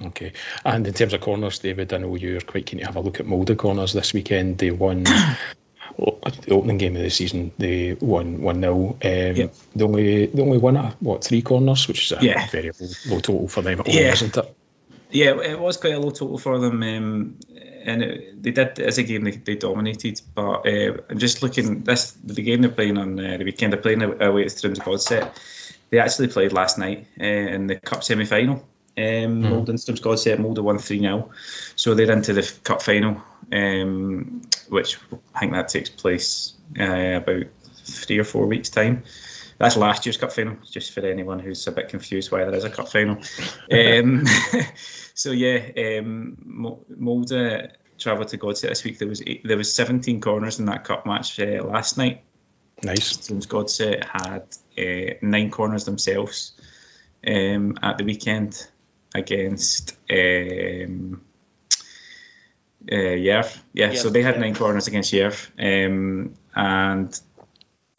Okay. 0.00 0.32
And 0.64 0.86
in 0.86 0.92
terms 0.92 1.14
of 1.14 1.20
corners, 1.20 1.58
David, 1.58 1.92
I 1.92 1.98
know 1.98 2.14
you're 2.16 2.40
quite 2.40 2.66
keen 2.66 2.80
to 2.80 2.86
have 2.86 2.96
a 2.96 3.00
look 3.00 3.20
at 3.20 3.26
Molde 3.26 3.56
corners 3.56 3.92
this 3.92 4.12
weekend. 4.12 4.58
They 4.58 4.70
won 4.70 5.04
the 5.98 6.50
opening 6.50 6.78
game 6.78 6.96
of 6.96 7.02
the 7.02 7.10
season. 7.10 7.52
They 7.56 7.94
won 7.94 8.42
one 8.42 8.60
0 8.60 8.74
um, 8.74 8.96
yep. 9.02 9.54
They 9.74 9.84
only 9.84 10.26
they 10.26 10.42
only 10.42 10.58
won 10.58 10.76
at 10.76 11.00
what 11.00 11.24
three 11.24 11.42
corners, 11.42 11.88
which 11.88 12.04
is 12.04 12.18
a 12.18 12.24
yeah. 12.24 12.46
very 12.48 12.70
low, 12.70 12.88
low, 13.08 13.20
total 13.20 13.48
for 13.48 13.62
them 13.62 13.78
home, 13.78 13.86
yeah. 13.88 14.12
isn't 14.12 14.36
it? 14.36 14.56
Yeah, 15.10 15.40
it 15.40 15.58
was 15.58 15.76
quite 15.78 15.94
a 15.94 16.00
low 16.00 16.10
total 16.10 16.36
for 16.36 16.58
them. 16.58 16.82
Um, 16.82 17.38
and 17.86 18.02
it, 18.02 18.42
they 18.42 18.50
did 18.50 18.78
as 18.80 18.98
a 18.98 19.02
game 19.02 19.24
they, 19.24 19.32
they 19.32 19.56
dominated. 19.56 20.20
But 20.34 20.66
uh, 20.66 20.96
I'm 21.08 21.18
just 21.18 21.42
looking 21.42 21.82
this 21.84 22.12
the 22.12 22.42
game 22.42 22.62
they're 22.62 22.70
playing 22.70 22.98
on 22.98 23.18
uh, 23.18 23.36
the 23.38 23.44
weekend. 23.44 23.72
They're 23.72 23.80
playing 23.80 24.02
away 24.02 24.42
at 24.42 24.48
Strømsgodset. 24.48 25.30
They 25.90 25.98
actually 25.98 26.28
played 26.28 26.52
last 26.52 26.78
night 26.78 27.06
uh, 27.20 27.24
in 27.24 27.66
the 27.68 27.76
cup 27.76 28.02
semi 28.02 28.24
final. 28.24 28.64
Um, 28.98 29.42
mm. 29.42 29.48
Molde 29.50 29.68
and 29.68 29.78
Strømsgodset 29.78 30.38
Molde 30.38 30.62
won 30.62 30.78
three 30.78 31.00
0 31.00 31.30
so 31.76 31.94
they're 31.94 32.10
into 32.10 32.32
the 32.32 32.50
cup 32.64 32.80
final, 32.80 33.22
um, 33.52 34.42
which 34.68 34.98
I 35.34 35.40
think 35.40 35.52
that 35.52 35.68
takes 35.68 35.90
place 35.90 36.54
uh, 36.78 37.20
about 37.22 37.44
three 37.84 38.18
or 38.18 38.24
four 38.24 38.46
weeks 38.46 38.70
time. 38.70 39.04
That's 39.58 39.76
last 39.76 40.04
year's 40.04 40.16
cup 40.16 40.32
final, 40.32 40.56
just 40.70 40.92
for 40.92 41.00
anyone 41.00 41.38
who's 41.38 41.66
a 41.66 41.72
bit 41.72 41.88
confused 41.88 42.30
why 42.30 42.44
there 42.44 42.54
is 42.54 42.64
a 42.64 42.70
cup 42.70 42.88
final. 42.88 43.18
um, 43.72 44.24
so 45.14 45.30
yeah, 45.30 45.98
um, 45.98 46.36
Molde 46.88 47.72
travelled 47.98 48.28
to 48.28 48.36
Godset 48.36 48.70
this 48.70 48.84
week. 48.84 48.98
There 48.98 49.08
was 49.08 49.22
eight, 49.26 49.42
there 49.44 49.56
was 49.56 49.74
17 49.74 50.20
corners 50.20 50.58
in 50.58 50.66
that 50.66 50.84
cup 50.84 51.06
match 51.06 51.40
uh, 51.40 51.64
last 51.64 51.96
night. 51.96 52.22
Nice. 52.82 53.24
Since 53.24 53.46
Godset 53.46 54.04
had 54.04 54.44
uh, 54.78 55.14
nine 55.22 55.50
corners 55.50 55.86
themselves 55.86 56.52
um, 57.26 57.78
at 57.82 57.96
the 57.96 58.04
weekend 58.04 58.66
against 59.14 59.96
um, 60.10 61.22
uh, 62.90 62.94
Jerv. 62.94 63.58
Yeah, 63.72 63.94
so 63.94 64.10
they 64.10 64.22
had 64.22 64.34
yeah. 64.34 64.42
nine 64.42 64.54
corners 64.54 64.86
against 64.86 65.12
Jerv, 65.12 65.50
um, 65.58 66.34
and 66.54 67.20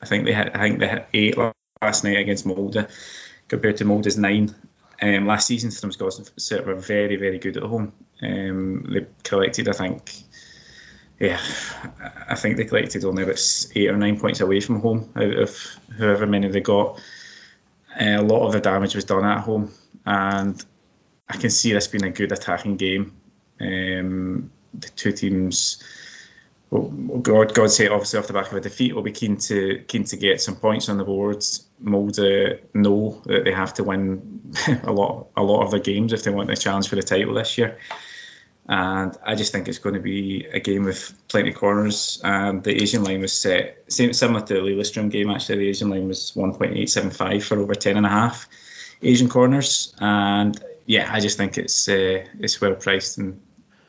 I 0.01 0.05
think 0.05 0.25
they 0.25 0.33
had 0.33 0.55
I 0.55 0.59
think 0.59 0.79
they 0.79 0.87
had 0.87 1.05
eight 1.13 1.37
last 1.81 2.03
night 2.03 2.17
against 2.17 2.45
Molde, 2.45 2.87
compared 3.47 3.77
to 3.77 3.85
Molde's 3.85 4.17
nine. 4.17 4.53
Um, 5.01 5.27
last 5.27 5.47
season, 5.47 5.69
Strømsgodset 5.69 6.65
were 6.65 6.75
very, 6.75 7.17
very 7.17 7.37
good 7.37 7.57
at 7.57 7.63
home. 7.63 7.93
Um, 8.21 8.87
they 8.91 9.05
collected, 9.23 9.69
I 9.69 9.73
think, 9.73 10.11
yeah, 11.19 11.39
I 12.27 12.35
think 12.35 12.57
they 12.57 12.65
collected 12.65 13.05
only 13.05 13.23
about 13.23 13.39
eight 13.75 13.89
or 13.89 13.97
nine 13.97 14.19
points 14.19 14.39
away 14.39 14.59
from 14.59 14.81
home 14.81 15.11
out 15.15 15.35
of 15.35 15.79
however 15.97 16.25
many 16.25 16.47
they 16.49 16.61
got. 16.61 16.99
Uh, 17.99 18.17
a 18.17 18.21
lot 18.21 18.45
of 18.45 18.53
the 18.53 18.59
damage 18.59 18.95
was 18.95 19.05
done 19.05 19.25
at 19.25 19.41
home, 19.41 19.71
and 20.05 20.63
I 21.29 21.37
can 21.37 21.49
see 21.51 21.73
this 21.73 21.87
being 21.87 22.05
a 22.05 22.11
good 22.11 22.31
attacking 22.31 22.77
game. 22.77 23.15
Um, 23.59 24.51
the 24.73 24.89
two 24.89 25.11
teams 25.11 25.83
well, 26.69 26.89
Godset 27.19 27.91
obviously 27.91 28.19
off 28.19 28.27
the 28.27 28.33
back 28.33 28.51
of 28.51 28.57
a 28.57 28.61
defeat, 28.61 28.93
will 28.93 29.01
be 29.01 29.11
keen 29.11 29.37
to 29.37 29.83
keen 29.87 30.03
to 30.05 30.17
get 30.17 30.41
some 30.41 30.55
points 30.55 30.89
on 30.89 30.97
the 30.97 31.05
boards. 31.05 31.65
Molde 31.81 32.59
know 32.73 33.21
that 33.25 33.45
they 33.45 33.53
have 33.53 33.73
to 33.75 33.83
win 33.83 34.53
a 34.83 34.91
lot 34.91 35.27
a 35.37 35.43
lot 35.43 35.63
of 35.63 35.71
their 35.71 35.79
games 35.79 36.11
if 36.11 36.23
they 36.23 36.31
want 36.31 36.49
to 36.49 36.55
challenge 36.55 36.89
for 36.89 36.95
the 36.95 37.03
title 37.03 37.33
this 37.33 37.57
year. 37.57 37.77
And 38.69 39.15
I 39.25 39.35
just 39.35 39.53
think 39.53 39.69
it's 39.69 39.79
going 39.79 39.95
to 39.95 40.01
be 40.01 40.45
a 40.45 40.59
game 40.59 40.83
with 40.83 41.13
plenty 41.29 41.51
of 41.51 41.55
corners. 41.55 42.19
And 42.21 42.61
the 42.61 42.81
Asian 42.81 43.05
line 43.05 43.21
was 43.21 43.31
set 43.31 43.85
same 43.87 44.11
similar 44.11 44.45
to 44.45 44.53
the 44.55 44.59
Lillestrøm 44.59 45.09
game. 45.09 45.29
Actually, 45.29 45.59
the 45.59 45.69
Asian 45.69 45.89
line 45.89 46.09
was 46.09 46.33
1.875 46.33 47.43
for 47.43 47.59
over 47.59 47.75
10 47.75 47.95
and 47.95 48.05
a 48.05 48.09
half 48.09 48.49
Asian 49.01 49.29
corners. 49.29 49.95
And 50.01 50.61
yeah, 50.85 51.09
I 51.09 51.21
just 51.21 51.37
think 51.37 51.57
it's 51.57 51.87
uh, 51.87 52.25
it's 52.39 52.59
well 52.59 52.75
priced, 52.75 53.19
and 53.19 53.41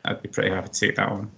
I'd 0.05 0.21
be 0.21 0.29
pretty 0.29 0.51
happy 0.51 0.69
to 0.69 0.79
take 0.79 0.95
that 0.95 1.11
one. 1.11 1.31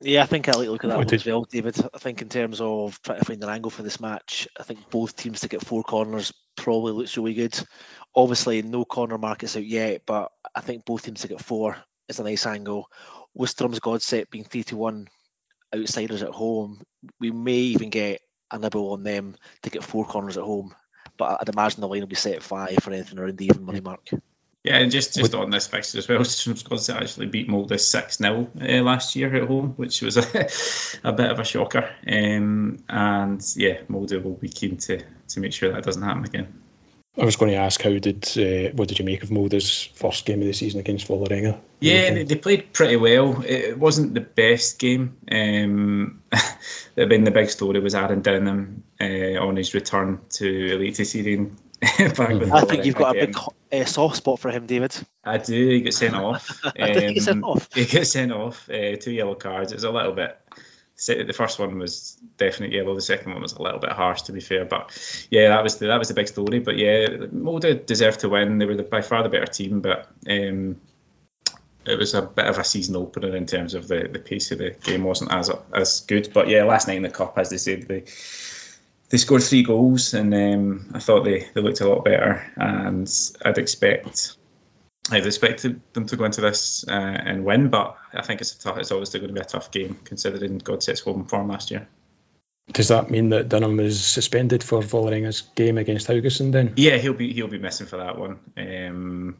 Yeah, 0.00 0.22
I 0.22 0.26
think 0.26 0.48
I 0.48 0.52
like 0.52 0.66
to 0.66 0.72
look 0.72 0.84
at 0.84 0.90
that 0.90 0.98
one 0.98 1.14
as 1.14 1.24
well, 1.24 1.44
David. 1.44 1.76
I 1.94 1.98
think 1.98 2.20
in 2.20 2.28
terms 2.28 2.60
of 2.60 3.00
trying 3.02 3.20
to 3.20 3.24
find 3.24 3.42
an 3.42 3.48
angle 3.48 3.70
for 3.70 3.82
this 3.82 4.00
match, 4.00 4.48
I 4.58 4.62
think 4.62 4.90
both 4.90 5.16
teams 5.16 5.40
to 5.40 5.48
get 5.48 5.64
four 5.64 5.82
corners 5.82 6.32
probably 6.56 6.92
looks 6.92 7.16
really 7.16 7.34
good. 7.34 7.58
Obviously, 8.14 8.62
no 8.62 8.84
corner 8.84 9.18
markets 9.18 9.56
out 9.56 9.64
yet, 9.64 10.02
but 10.06 10.30
I 10.54 10.60
think 10.60 10.84
both 10.84 11.02
teams 11.02 11.22
to 11.22 11.28
get 11.28 11.40
four 11.40 11.76
is 12.08 12.18
a 12.18 12.24
nice 12.24 12.46
angle. 12.46 12.90
With 13.34 13.54
Strømsgodset 13.54 14.30
being 14.30 14.44
three 14.44 14.64
to 14.64 14.76
one 14.76 15.08
outsiders 15.74 16.22
at 16.22 16.30
home, 16.30 16.82
we 17.18 17.30
may 17.30 17.54
even 17.54 17.90
get 17.90 18.20
a 18.50 18.58
nibble 18.58 18.92
on 18.92 19.02
them 19.02 19.36
to 19.62 19.70
get 19.70 19.84
four 19.84 20.04
corners 20.04 20.36
at 20.36 20.44
home. 20.44 20.74
But 21.16 21.38
I'd 21.40 21.48
imagine 21.48 21.80
the 21.80 21.88
line 21.88 22.00
will 22.00 22.08
be 22.08 22.14
set 22.14 22.34
at 22.34 22.42
five 22.42 22.76
for 22.82 22.92
anything 22.92 23.18
around 23.18 23.38
the 23.38 23.46
even 23.46 23.64
money 23.64 23.80
mark. 23.80 24.08
Yeah, 24.64 24.78
and 24.78 24.90
just 24.90 25.14
just 25.14 25.34
on 25.34 25.50
this 25.50 25.66
fixture 25.66 25.98
as 25.98 26.08
well, 26.08 26.24
Scotland 26.24 27.02
actually 27.02 27.26
beat 27.26 27.50
Molde 27.50 27.78
six 27.78 28.16
0 28.16 28.50
uh, 28.58 28.82
last 28.82 29.14
year 29.14 29.34
at 29.36 29.46
home, 29.46 29.74
which 29.76 30.00
was 30.00 30.16
a, 30.16 30.48
a 31.04 31.12
bit 31.12 31.30
of 31.30 31.38
a 31.38 31.44
shocker. 31.44 31.90
Um, 32.06 32.82
and 32.88 33.44
yeah, 33.56 33.82
Molde 33.88 34.24
will 34.24 34.32
be 34.32 34.48
keen 34.48 34.78
to 34.78 35.02
to 35.28 35.40
make 35.40 35.52
sure 35.52 35.70
that 35.70 35.84
doesn't 35.84 36.02
happen 36.02 36.24
again. 36.24 36.62
I 37.16 37.24
was 37.26 37.36
going 37.36 37.52
to 37.52 37.58
ask, 37.58 37.80
how 37.80 37.96
did 37.98 38.24
uh, 38.38 38.72
what 38.74 38.88
did 38.88 38.98
you 38.98 39.04
make 39.04 39.22
of 39.22 39.30
Molde's 39.30 39.82
first 39.94 40.24
game 40.24 40.40
of 40.40 40.46
the 40.46 40.52
season 40.54 40.80
against 40.80 41.06
Vålerenga? 41.08 41.60
Yeah, 41.78 42.14
they, 42.14 42.24
they, 42.24 42.34
played 42.34 42.72
pretty 42.72 42.96
well. 42.96 43.44
It 43.46 43.78
wasn't 43.78 44.14
the 44.14 44.20
best 44.20 44.78
game. 44.80 45.18
Um, 45.30 46.22
I 46.32 47.04
mean, 47.04 47.24
the 47.24 47.30
big 47.30 47.50
story 47.50 47.80
was 47.80 47.94
Aron 47.94 48.22
Dønnum 48.22 48.80
uh, 49.00 49.46
on 49.46 49.56
his 49.56 49.74
return 49.74 50.20
to 50.30 50.44
Eliteserien. 50.44 51.52
mm-hmm. 51.82 52.52
I 52.52 52.62
think 52.62 52.84
you've 52.86 52.96
got 52.96 53.14
again. 53.14 53.24
a 53.24 53.26
big 53.26 53.36
uh, 53.80 53.84
soft 53.84 54.16
spot 54.16 54.38
for 54.38 54.50
him, 54.50 54.66
David. 54.66 54.94
I 55.24 55.38
do. 55.38 55.68
He 55.68 55.82
got 55.82 55.94
sent 55.94 56.14
off. 56.14 56.64
Um, 56.64 56.72
he 56.76 57.14
get 57.14 57.22
sent 57.22 57.44
off? 57.44 57.72
He 57.74 57.84
got 57.84 58.06
sent 58.06 58.32
off. 58.32 58.68
Uh, 58.68 58.96
two 58.96 59.12
yellow 59.12 59.34
cards. 59.34 59.72
It 59.72 59.76
was 59.76 59.84
a 59.84 59.90
little 59.90 60.12
bit 60.12 60.38
the 60.96 61.34
first 61.36 61.58
one 61.58 61.78
was 61.78 62.16
definitely 62.36 62.76
yellow. 62.76 62.94
The 62.94 63.02
second 63.02 63.32
one 63.32 63.42
was 63.42 63.54
a 63.54 63.62
little 63.62 63.80
bit 63.80 63.90
harsh, 63.90 64.22
to 64.22 64.32
be 64.32 64.40
fair. 64.40 64.64
But 64.64 65.26
yeah, 65.30 65.48
that 65.48 65.62
was 65.62 65.78
the, 65.78 65.86
that 65.88 65.98
was 65.98 66.08
the 66.08 66.14
big 66.14 66.28
story. 66.28 66.60
But 66.60 66.76
yeah, 66.76 67.08
Molde 67.32 67.84
deserved 67.86 68.20
to 68.20 68.28
win. 68.28 68.58
They 68.58 68.66
were 68.66 68.76
the, 68.76 68.84
by 68.84 69.02
far 69.02 69.22
the 69.22 69.28
better 69.28 69.46
team, 69.46 69.80
but 69.80 70.08
um, 70.28 70.80
it 71.84 71.98
was 71.98 72.14
a 72.14 72.22
bit 72.22 72.46
of 72.46 72.58
a 72.58 72.64
season 72.64 72.96
opener 72.96 73.34
in 73.34 73.46
terms 73.46 73.74
of 73.74 73.88
the, 73.88 74.08
the 74.10 74.20
pace 74.20 74.52
of 74.52 74.58
the 74.58 74.70
game 74.70 75.02
wasn't 75.02 75.32
as 75.32 75.50
as 75.72 76.00
good. 76.00 76.30
But 76.32 76.48
yeah, 76.48 76.62
last 76.64 76.86
night 76.86 76.96
in 76.96 77.02
the 77.02 77.10
cup, 77.10 77.38
as 77.38 77.50
they 77.50 77.58
said, 77.58 77.82
they 77.88 78.04
they 79.10 79.18
scored 79.18 79.42
three 79.42 79.62
goals, 79.62 80.14
and 80.14 80.34
um, 80.34 80.90
I 80.94 80.98
thought 80.98 81.24
they, 81.24 81.46
they 81.54 81.60
looked 81.60 81.80
a 81.80 81.88
lot 81.88 82.04
better. 82.04 82.52
And 82.56 83.10
I'd 83.44 83.58
expect 83.58 84.36
I'd 85.10 85.26
expected 85.26 85.80
them 85.92 86.06
to 86.06 86.16
go 86.16 86.24
into 86.24 86.40
this 86.40 86.84
uh, 86.88 86.92
and 86.92 87.44
win, 87.44 87.68
but 87.68 87.96
I 88.14 88.22
think 88.22 88.40
it's 88.40 88.54
a 88.54 88.60
tough, 88.60 88.78
it's 88.78 88.90
obviously 88.90 89.20
going 89.20 89.28
to 89.28 89.34
be 89.34 89.40
a 89.40 89.44
tough 89.44 89.70
game 89.70 89.98
considering 90.04 90.58
Godsets 90.58 91.00
home 91.00 91.26
form 91.26 91.48
last 91.48 91.70
year. 91.70 91.86
Does 92.72 92.88
that 92.88 93.10
mean 93.10 93.28
that 93.28 93.50
Dønnum 93.50 93.78
is 93.80 94.02
suspended 94.02 94.64
for 94.64 94.80
Vålerenga's 94.80 95.42
game 95.54 95.76
against 95.76 96.08
Haugesund 96.08 96.52
then? 96.52 96.72
Yeah, 96.76 96.96
he'll 96.96 97.12
be 97.12 97.30
he'll 97.34 97.48
be 97.48 97.58
missing 97.58 97.86
for 97.86 97.98
that 97.98 98.18
one. 98.18 98.40
Um, 98.56 99.36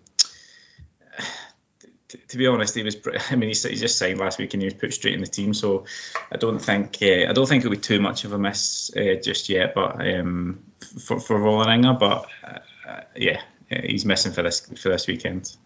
t- 2.14 2.20
to 2.28 2.38
be 2.38 2.46
honest, 2.46 2.74
he 2.74 2.82
was. 2.82 2.96
I 3.30 3.36
mean, 3.36 3.50
he, 3.50 3.68
he 3.68 3.76
just 3.76 3.98
signed 3.98 4.18
last 4.18 4.38
week 4.38 4.54
and 4.54 4.62
he 4.62 4.66
was 4.66 4.74
put 4.74 4.92
straight 4.92 5.14
in 5.14 5.20
the 5.20 5.26
team, 5.26 5.54
so 5.54 5.84
I 6.32 6.36
don't 6.36 6.58
think 6.58 6.98
uh, 7.02 7.28
I 7.28 7.32
don't 7.32 7.48
think 7.48 7.64
it'll 7.64 7.74
be 7.74 7.78
too 7.78 8.00
much 8.00 8.24
of 8.24 8.32
a 8.32 8.38
miss 8.38 8.90
uh, 8.96 9.20
just 9.22 9.48
yet. 9.48 9.74
But 9.74 10.06
um, 10.06 10.64
for 11.00 11.20
for 11.20 11.38
Vålerenga, 11.38 11.98
but 11.98 12.26
uh, 12.46 13.00
yeah, 13.16 13.40
he's 13.68 14.04
missing 14.04 14.32
for 14.32 14.42
this 14.42 14.60
for 14.60 14.88
this 14.90 15.06
weekend. 15.06 15.56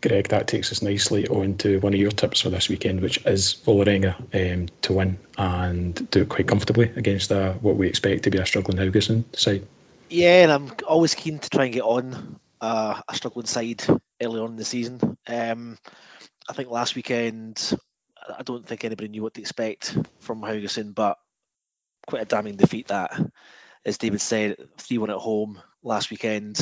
Greg, 0.00 0.28
that 0.28 0.46
takes 0.46 0.72
us 0.72 0.80
nicely 0.80 1.28
on 1.28 1.58
to 1.58 1.78
one 1.80 1.92
of 1.92 2.00
your 2.00 2.10
tips 2.10 2.40
for 2.40 2.48
this 2.48 2.70
weekend, 2.70 3.02
which 3.02 3.24
is 3.26 3.54
Vålerenga 3.66 4.14
um, 4.32 4.68
to 4.80 4.92
win 4.94 5.18
and 5.36 6.10
do 6.10 6.22
it 6.22 6.28
quite 6.30 6.48
comfortably 6.48 6.90
against 6.96 7.30
uh, 7.30 7.52
what 7.54 7.76
we 7.76 7.86
expect 7.86 8.22
to 8.22 8.30
be 8.30 8.38
a 8.38 8.46
struggling 8.46 8.78
Haugesund 8.78 9.36
side. 9.36 9.66
Yeah, 10.08 10.44
and 10.44 10.52
I'm 10.52 10.72
always 10.86 11.14
keen 11.14 11.38
to 11.38 11.50
try 11.50 11.64
and 11.64 11.74
get 11.74 11.82
on 11.82 12.40
uh, 12.60 13.00
a 13.08 13.14
struggling 13.14 13.46
side 13.46 13.82
early 14.22 14.40
on 14.40 14.50
in 14.50 14.56
the 14.56 14.64
season. 14.64 15.00
Um, 15.26 15.78
I 16.48 16.52
think 16.52 16.70
last 16.70 16.94
weekend, 16.94 17.74
I 18.38 18.42
don't 18.42 18.66
think 18.66 18.84
anybody 18.84 19.08
knew 19.08 19.22
what 19.22 19.34
to 19.34 19.40
expect 19.40 19.96
from 20.20 20.42
Haugesund, 20.42 20.94
but 20.94 21.18
quite 22.06 22.22
a 22.22 22.26
damning 22.26 22.56
defeat 22.56 22.88
that, 22.88 23.12
as 23.84 23.98
David 23.98 24.20
said, 24.20 24.56
3 24.78 24.98
1 24.98 25.10
at 25.10 25.16
home 25.16 25.60
last 25.82 26.10
weekend. 26.10 26.60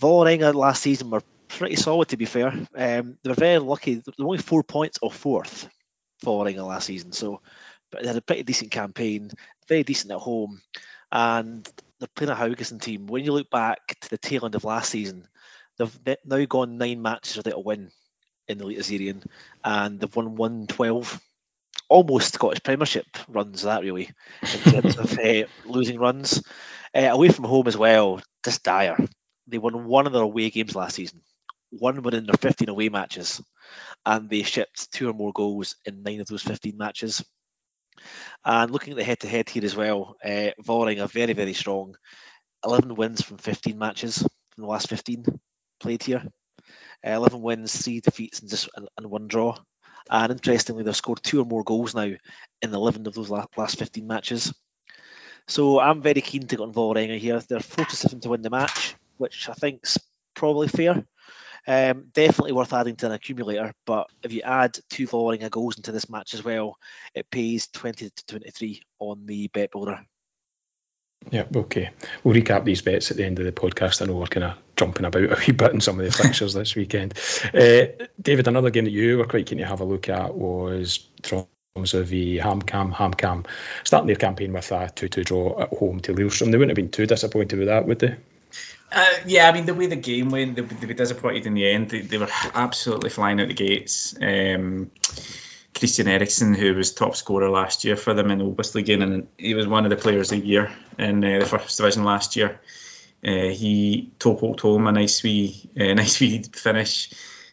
Vålerenga 0.00 0.54
last 0.54 0.82
season 0.82 1.10
were 1.10 1.22
pretty 1.48 1.76
solid 1.76 2.08
to 2.08 2.16
be 2.16 2.24
fair. 2.26 2.48
Um, 2.48 3.18
they 3.22 3.30
were 3.30 3.34
very 3.34 3.58
lucky. 3.58 3.96
They 3.96 4.12
were 4.18 4.26
only 4.26 4.38
four 4.38 4.62
points 4.62 4.98
off 5.02 5.16
fourth 5.16 5.68
Vålerenga 6.24 6.66
last 6.66 6.86
season, 6.86 7.12
so 7.12 7.40
but 7.90 8.02
they 8.02 8.08
had 8.08 8.16
a 8.16 8.22
pretty 8.22 8.42
decent 8.42 8.70
campaign, 8.70 9.30
very 9.66 9.82
decent 9.82 10.12
at 10.12 10.18
home, 10.18 10.60
and 11.10 11.66
they're 11.98 12.08
playing 12.14 12.30
a 12.30 12.36
Haugesund 12.36 12.82
team. 12.82 13.06
When 13.06 13.24
you 13.24 13.32
look 13.32 13.50
back 13.50 13.78
to 14.02 14.10
the 14.10 14.18
tail 14.18 14.44
end 14.44 14.54
of 14.54 14.64
last 14.64 14.90
season, 14.90 15.26
they've 15.78 15.98
now 16.24 16.44
gone 16.44 16.78
nine 16.78 17.02
matches 17.02 17.36
without 17.36 17.54
a 17.54 17.60
win 17.60 17.90
in 18.48 18.58
the 18.58 18.64
Eliteserien, 18.64 19.24
and 19.64 20.00
they've 20.00 20.14
won 20.16 20.36
112. 20.36 21.20
Almost 21.88 22.34
Scottish 22.34 22.62
Premiership 22.62 23.06
runs 23.28 23.62
that 23.62 23.82
really 23.82 24.10
in 24.42 24.72
terms 24.72 24.98
of 24.98 25.18
uh, 25.24 25.44
losing 25.64 25.98
runs. 25.98 26.42
Uh, 26.94 27.00
away 27.00 27.28
from 27.30 27.44
home 27.44 27.66
as 27.66 27.76
well, 27.76 28.20
just 28.44 28.62
dire. 28.62 28.98
They 29.46 29.58
won 29.58 29.86
one 29.86 30.06
of 30.06 30.12
their 30.12 30.22
away 30.22 30.50
games 30.50 30.74
last 30.76 30.96
season, 30.96 31.22
one 31.70 32.02
win 32.02 32.14
in 32.14 32.26
their 32.26 32.36
15 32.38 32.68
away 32.68 32.88
matches, 32.90 33.42
and 34.06 34.28
they 34.30 34.42
shipped 34.42 34.92
two 34.92 35.08
or 35.10 35.14
more 35.14 35.32
goals 35.32 35.76
in 35.84 36.02
nine 36.02 36.20
of 36.20 36.26
those 36.26 36.42
15 36.42 36.76
matches. 36.76 37.24
And 38.44 38.70
looking 38.70 38.92
at 38.92 38.96
the 38.96 39.04
head-to-head 39.04 39.48
here 39.48 39.64
as 39.64 39.76
well, 39.76 40.16
uh, 40.24 40.50
Voring 40.64 41.02
are 41.02 41.08
very, 41.08 41.32
very 41.32 41.54
strong. 41.54 41.96
11 42.64 42.94
wins 42.94 43.22
from 43.22 43.38
15 43.38 43.78
matches 43.78 44.18
from 44.18 44.62
the 44.62 44.66
last 44.66 44.88
15 44.88 45.24
played 45.80 46.02
here. 46.02 46.24
Uh, 47.06 47.10
11 47.10 47.40
wins, 47.40 47.76
three 47.82 48.00
defeats, 48.00 48.40
and 48.40 48.50
just 48.50 48.68
and, 48.74 48.88
and 48.96 49.06
one 49.06 49.28
draw. 49.28 49.56
And 50.10 50.32
interestingly, 50.32 50.82
they've 50.82 50.96
scored 50.96 51.22
two 51.22 51.40
or 51.40 51.44
more 51.44 51.62
goals 51.62 51.94
now 51.94 52.10
in 52.62 52.74
11 52.74 53.06
of 53.06 53.14
those 53.14 53.30
last 53.30 53.78
15 53.78 54.06
matches. 54.06 54.52
So 55.46 55.80
I'm 55.80 56.02
very 56.02 56.20
keen 56.20 56.42
to 56.42 56.56
get 56.56 56.60
on 56.60 56.72
Vålerenga 56.72 57.18
here. 57.18 57.40
They're 57.40 57.60
4 57.60 57.84
to 57.84 57.96
7 57.96 58.20
to 58.20 58.28
win 58.30 58.42
the 58.42 58.50
match, 58.50 58.96
which 59.16 59.48
I 59.48 59.54
think's 59.54 59.98
probably 60.34 60.68
fair. 60.68 61.04
Um, 61.68 62.06
definitely 62.14 62.52
worth 62.52 62.72
adding 62.72 62.96
to 62.96 63.06
an 63.06 63.12
accumulator, 63.12 63.74
but 63.84 64.08
if 64.22 64.32
you 64.32 64.40
add 64.40 64.78
two 64.88 65.06
Vålerenga 65.06 65.50
goals 65.50 65.76
into 65.76 65.92
this 65.92 66.08
match 66.08 66.32
as 66.32 66.42
well, 66.42 66.78
it 67.14 67.30
pays 67.30 67.68
20 67.68 68.08
to 68.08 68.26
23 68.26 68.80
on 69.00 69.26
the 69.26 69.48
bet 69.48 69.70
builder. 69.70 70.00
Yeah, 71.30 71.44
okay. 71.54 71.90
We'll 72.24 72.34
recap 72.34 72.64
these 72.64 72.80
bets 72.80 73.10
at 73.10 73.18
the 73.18 73.26
end 73.26 73.38
of 73.38 73.44
the 73.44 73.52
podcast. 73.52 74.00
I 74.00 74.06
know 74.06 74.16
we're 74.16 74.28
kind 74.28 74.44
of 74.44 74.56
jumping 74.76 75.04
about 75.04 75.24
a 75.24 75.36
wee 75.46 75.52
bit 75.52 75.74
in 75.74 75.82
some 75.82 76.00
of 76.00 76.06
the 76.06 76.12
fixtures 76.12 76.54
this 76.54 76.74
weekend. 76.74 77.12
Uh, 77.52 78.06
David, 78.18 78.48
another 78.48 78.70
game 78.70 78.84
that 78.84 78.90
you 78.90 79.18
were 79.18 79.26
quite 79.26 79.44
keen 79.44 79.58
to 79.58 79.66
have 79.66 79.80
a 79.80 79.84
look 79.84 80.08
at 80.08 80.34
was 80.34 81.06
Tromsø 81.20 82.02
v 82.02 82.38
HamKam. 82.38 82.94
HamKam 82.94 83.46
starting 83.84 84.06
their 84.06 84.16
campaign 84.16 84.54
with 84.54 84.72
a 84.72 84.88
2 84.88 85.08
2 85.08 85.24
draw 85.24 85.60
at 85.60 85.68
home 85.68 86.00
to 86.00 86.14
Lillestrøm. 86.14 86.50
They 86.50 86.56
wouldn't 86.56 86.70
have 86.70 86.76
been 86.76 86.90
too 86.90 87.04
disappointed 87.04 87.58
with 87.58 87.68
that, 87.68 87.86
would 87.86 87.98
they? 87.98 88.16
Uh, 88.90 89.04
yeah, 89.26 89.48
I 89.48 89.52
mean 89.52 89.66
the 89.66 89.74
way 89.74 89.86
the 89.86 89.96
game 89.96 90.30
went, 90.30 90.56
they, 90.56 90.62
they 90.62 90.86
were 90.86 90.94
disappointed 90.94 91.46
in 91.46 91.54
the 91.54 91.68
end. 91.68 91.90
They, 91.90 92.00
they 92.00 92.18
were 92.18 92.28
absolutely 92.54 93.10
flying 93.10 93.40
out 93.40 93.48
the 93.48 93.54
gates. 93.54 94.14
Um, 94.16 94.90
Kristian 95.74 96.08
Eriksen, 96.08 96.54
who 96.54 96.74
was 96.74 96.92
top 96.92 97.14
scorer 97.14 97.50
last 97.50 97.84
year 97.84 97.96
for 97.96 98.14
them 98.14 98.30
in 98.30 98.40
Obosligaen, 98.40 99.02
and 99.02 99.28
he 99.36 99.54
was 99.54 99.66
one 99.68 99.84
of 99.84 99.90
the 99.90 99.96
players 99.96 100.32
of 100.32 100.40
the 100.40 100.46
year 100.46 100.72
in 100.98 101.22
uh, 101.22 101.38
the 101.40 101.46
first 101.46 101.76
division 101.76 102.04
last 102.04 102.34
year. 102.34 102.60
Uh, 103.24 103.48
he 103.48 104.12
toppled 104.18 104.60
home 104.60 104.86
a 104.86 104.92
nice 104.92 105.22
wee, 105.22 105.70
uh, 105.78 105.84
nice 105.94 106.20
wee 106.20 106.42
finish. 106.52 107.12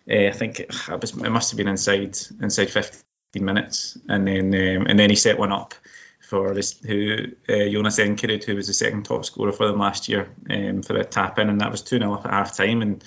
Uh, 0.09 0.27
I 0.27 0.31
think 0.31 0.59
it, 0.61 0.73
was, 0.89 1.11
it 1.11 1.29
must 1.29 1.51
have 1.51 1.57
been 1.57 1.67
inside 1.67 2.17
inside 2.41 2.69
15 2.69 3.03
minutes, 3.45 3.97
and 4.07 4.27
then 4.27 4.45
um, 4.53 4.87
and 4.87 4.97
then 4.97 5.09
he 5.09 5.15
set 5.15 5.37
one 5.37 5.51
up 5.51 5.73
for 6.27 6.53
this 6.53 6.79
who 6.79 7.17
uh, 7.47 7.69
Jonas 7.69 7.99
Enkerud, 7.99 8.43
who 8.43 8.55
was 8.55 8.67
the 8.67 8.73
second 8.73 9.05
top 9.05 9.25
scorer 9.25 9.51
for 9.51 9.67
them 9.67 9.79
last 9.79 10.09
year, 10.09 10.29
um, 10.49 10.81
for 10.81 10.93
the 10.93 11.03
tap 11.03 11.39
in, 11.39 11.49
and 11.49 11.61
that 11.61 11.71
was 11.71 11.81
2 11.81 11.99
0 11.99 12.21
at 12.23 12.29
half 12.29 12.57
time. 12.57 12.81
And 12.81 13.03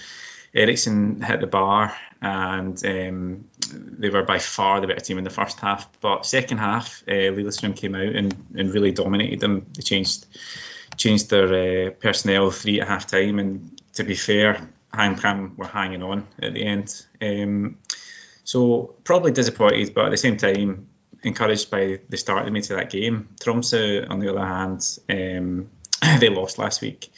Eriksen 0.55 1.21
hit 1.21 1.41
the 1.41 1.47
bar, 1.47 1.95
and 2.23 2.85
um, 2.87 3.45
they 3.73 4.11
were 4.11 4.23
by 4.23 4.39
far 4.39 4.81
the 4.81 4.87
better 4.87 5.01
team 5.01 5.19
in 5.19 5.25
the 5.25 5.31
first 5.31 5.61
half. 5.61 5.89
But 6.01 6.27
second 6.27 6.59
half, 6.59 7.03
uh, 7.07 7.33
Lillestrøm 7.35 7.77
came 7.77 7.95
out 7.95 8.15
and, 8.15 8.35
and 8.57 8.73
really 8.73 8.93
dominated 8.93 9.41
them. 9.41 9.67
They 9.75 9.83
changed 9.83 10.27
changed 10.97 11.31
their 11.31 11.89
uh, 11.89 11.91
personnel 11.91 12.51
three 12.51 12.81
at 12.81 12.89
half 12.89 13.07
time, 13.07 13.39
and 13.39 13.81
to 13.95 14.05
be 14.05 14.15
fair, 14.15 14.69
HamKam 14.93 15.57
were 15.57 15.67
hanging 15.67 16.03
on 16.03 16.27
at 16.43 16.55
the 16.55 16.65
end. 16.65 17.05
Um, 17.21 17.79
so 18.45 18.95
probably 19.05 19.33
disappointed, 19.33 19.93
but 19.95 20.07
at 20.07 20.11
the 20.11 20.17
same 20.17 20.39
time, 20.39 20.89
encouraged 21.23 21.71
by 21.71 22.01
the 22.09 22.17
start 22.17 22.45
they 22.45 22.51
made 22.51 22.65
to 22.65 22.75
that 22.77 22.91
game. 22.91 23.29
Tromsø, 23.41 24.09
on 24.11 24.21
the 24.21 24.31
other 24.31 24.47
hand, 24.47 24.99
um, 25.09 25.71
they 26.21 26.29
lost 26.29 26.59
last 26.59 26.81
week 26.81 27.11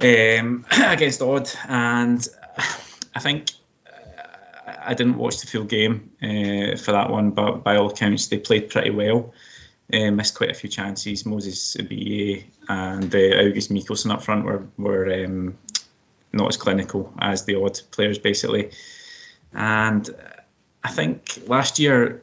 um, 0.00 0.64
against 0.70 1.22
Odd, 1.22 1.50
and 1.68 2.26
I 3.14 3.20
think 3.20 3.50
I 4.66 4.94
didn't 4.94 5.16
watch 5.16 5.40
the 5.40 5.46
full 5.46 5.64
game 5.64 6.10
uh, 6.22 6.76
for 6.76 6.92
that 6.92 7.10
one, 7.10 7.30
but 7.30 7.64
by 7.64 7.76
all 7.76 7.90
accounts, 7.90 8.28
they 8.28 8.38
played 8.38 8.70
pretty 8.70 8.90
well. 8.90 9.34
Uh, 9.92 10.10
missed 10.10 10.34
quite 10.34 10.50
a 10.50 10.54
few 10.54 10.68
chances. 10.68 11.24
Moses 11.24 11.76
Ebiye 11.76 12.44
and 12.68 13.14
uh, 13.14 13.18
August 13.18 13.72
Mikkelsen 13.72 14.10
up 14.10 14.22
front 14.22 14.44
were 14.44 14.66
were 14.76 15.24
um, 15.24 15.56
not 16.32 16.48
as 16.48 16.58
clinical 16.58 17.12
as 17.18 17.44
the 17.44 17.54
odd 17.54 17.80
players, 17.90 18.18
basically. 18.18 18.70
And 19.54 20.08
I 20.84 20.90
think 20.90 21.42
last 21.46 21.78
year 21.78 22.22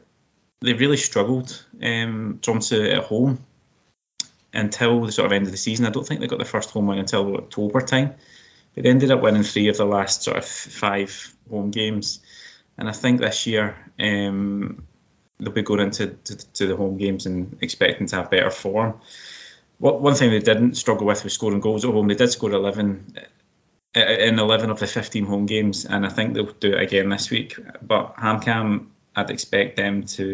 they 0.60 0.72
really 0.72 0.96
struggled, 0.96 1.64
um, 1.82 2.38
Tromsø 2.42 2.96
at 2.96 3.04
home, 3.04 3.44
until 4.52 5.04
the 5.04 5.12
sort 5.12 5.26
of 5.26 5.32
end 5.32 5.46
of 5.46 5.52
the 5.52 5.58
season. 5.58 5.86
I 5.86 5.90
don't 5.90 6.06
think 6.06 6.20
they 6.20 6.26
got 6.26 6.38
the 6.38 6.44
first 6.44 6.70
home 6.70 6.86
win 6.86 6.98
until 6.98 7.36
October 7.36 7.80
time. 7.80 8.14
But 8.74 8.84
they 8.84 8.90
ended 8.90 9.10
up 9.10 9.22
winning 9.22 9.42
three 9.42 9.68
of 9.68 9.76
the 9.76 9.84
last 9.84 10.22
sort 10.22 10.38
of 10.38 10.44
five 10.44 11.34
home 11.50 11.70
games. 11.70 12.20
And 12.78 12.88
I 12.88 12.92
think 12.92 13.20
this 13.20 13.46
year 13.46 13.76
um, 13.98 14.86
they'll 15.38 15.52
be 15.52 15.62
going 15.62 15.80
into 15.80 16.08
to, 16.08 16.36
to, 16.54 16.66
the 16.66 16.76
home 16.76 16.96
games 16.96 17.26
and 17.26 17.58
expecting 17.60 18.06
to 18.08 18.16
have 18.16 18.30
better 18.30 18.50
form. 18.50 19.00
what 19.78 20.00
one 20.00 20.14
thing 20.14 20.30
they 20.30 20.40
didn't 20.40 20.76
struggle 20.76 21.06
with 21.06 21.24
was 21.24 21.32
scoring 21.32 21.60
goals 21.60 21.84
at 21.84 21.90
home. 21.90 22.08
They 22.08 22.14
did 22.14 22.30
score 22.30 22.50
11 22.50 23.14
uh, 23.96 24.00
in 24.00 24.38
11 24.38 24.70
of 24.70 24.78
the 24.78 24.86
15 24.86 25.24
home 25.24 25.46
games, 25.46 25.86
and 25.86 26.04
I 26.04 26.10
think 26.10 26.34
they'll 26.34 26.52
do 26.52 26.74
it 26.74 26.82
again 26.82 27.08
this 27.08 27.30
week. 27.30 27.58
But 27.80 28.16
HamKam, 28.16 28.88
I'd 29.16 29.30
expect 29.30 29.76
them 29.76 30.04
to 30.04 30.24